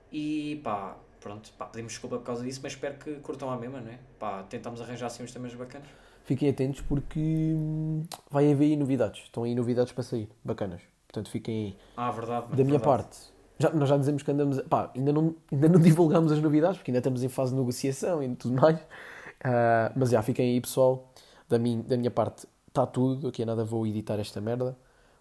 E 0.10 0.62
pá, 0.63 0.96
pronto, 1.20 1.51
pá, 1.58 1.65
pedimos 1.65 1.92
desculpa 1.92 2.18
por 2.18 2.24
causa 2.24 2.46
disso, 2.46 2.62
mas 2.63 2.72
espero 2.72 2.96
que 2.96 3.15
curtam 3.15 3.50
a 3.50 3.58
mesma, 3.58 3.82
não 3.82 3.92
é? 3.92 4.00
Pá, 4.18 4.44
tentamos 4.44 4.80
arranjar 4.80 5.08
assim 5.08 5.24
uns 5.24 5.34
temas 5.34 5.53
bacanas. 5.53 5.89
Fiquem 6.24 6.50
atentos 6.50 6.80
porque 6.80 7.20
hum, 7.20 8.03
vai 8.32 8.50
haver 8.50 8.65
aí 8.65 8.77
novidades. 8.77 9.24
Estão 9.24 9.44
aí 9.44 9.53
novidades 9.53 9.92
para 9.92 10.03
sair, 10.03 10.30
bacanas. 10.42 10.82
Portanto, 11.08 11.30
fiquem 11.30 11.65
aí. 11.65 11.77
Ah, 11.98 12.10
verdade. 12.10 12.56
Da 12.56 12.63
minha 12.63 12.80
parte, 12.80 13.18
já, 13.60 13.70
nós 13.72 13.89
já 13.89 13.98
dizemos 13.98 14.24
que 14.24 14.32
andamos. 14.32 14.62
Pá, 14.62 14.92
ainda 14.96 15.12
não, 15.12 15.36
ainda 15.51 15.68
não 15.68 15.80
divulgamos 15.82 16.32
as 16.32 16.39
novidades 16.39 16.77
porque 16.77 16.92
ainda 16.92 17.00
estamos 17.00 17.22
em 17.22 17.27
fase 17.27 17.51
de 17.51 17.60
negociação 17.60 18.24
e 18.24 18.34
tudo 18.34 18.62
mais. 18.62 18.77
Uh, 18.77 19.92
mas 19.94 20.12
já, 20.12 20.22
fiquem 20.22 20.51
aí, 20.51 20.62
pessoal. 20.62 21.12
Da 21.50 21.60
minha, 21.60 21.84
da 21.84 21.98
minha 21.98 22.12
parte, 22.12 22.48
está 22.70 22.86
tudo. 22.86 23.27
Aqui 23.27 23.44
a 23.44 23.46
nada 23.46 23.65
vou 23.65 23.86
editar 23.86 24.18
esta 24.20 24.39
merda. 24.39 24.77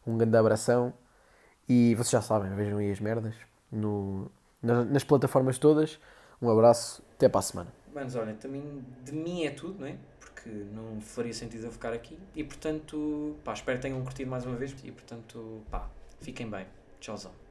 Um 0.06 0.16
grande 0.16 0.36
abração. 0.36 0.92
E 1.68 1.94
vocês 1.94 2.10
já 2.10 2.20
sabem, 2.20 2.54
vejam 2.54 2.78
aí 2.78 2.90
as 2.90 3.00
merdas 3.00 3.34
no, 3.70 4.30
nas, 4.62 4.86
nas 4.86 5.04
plataformas 5.04 5.58
todas. 5.58 5.98
Um 6.40 6.50
abraço, 6.50 7.02
até 7.14 7.28
para 7.28 7.38
a 7.38 7.42
semana. 7.42 7.72
Mas 7.94 8.16
olha, 8.16 8.34
também 8.34 8.84
de 9.04 9.12
mim 9.12 9.44
é 9.44 9.50
tudo, 9.50 9.80
não 9.80 9.86
é? 9.86 9.96
Porque 10.18 10.48
não 10.48 11.00
faria 11.00 11.32
sentido 11.32 11.66
eu 11.66 11.72
ficar 11.72 11.92
aqui. 11.92 12.18
E 12.34 12.42
portanto, 12.42 13.36
pá, 13.44 13.52
espero 13.52 13.78
que 13.78 13.82
tenham 13.82 14.02
curtido 14.02 14.30
mais 14.30 14.44
uma 14.44 14.56
vez. 14.56 14.74
E 14.82 14.90
portanto, 14.90 15.62
pá, 15.70 15.88
fiquem 16.20 16.50
bem. 16.50 16.66
Tchauzão. 17.00 17.41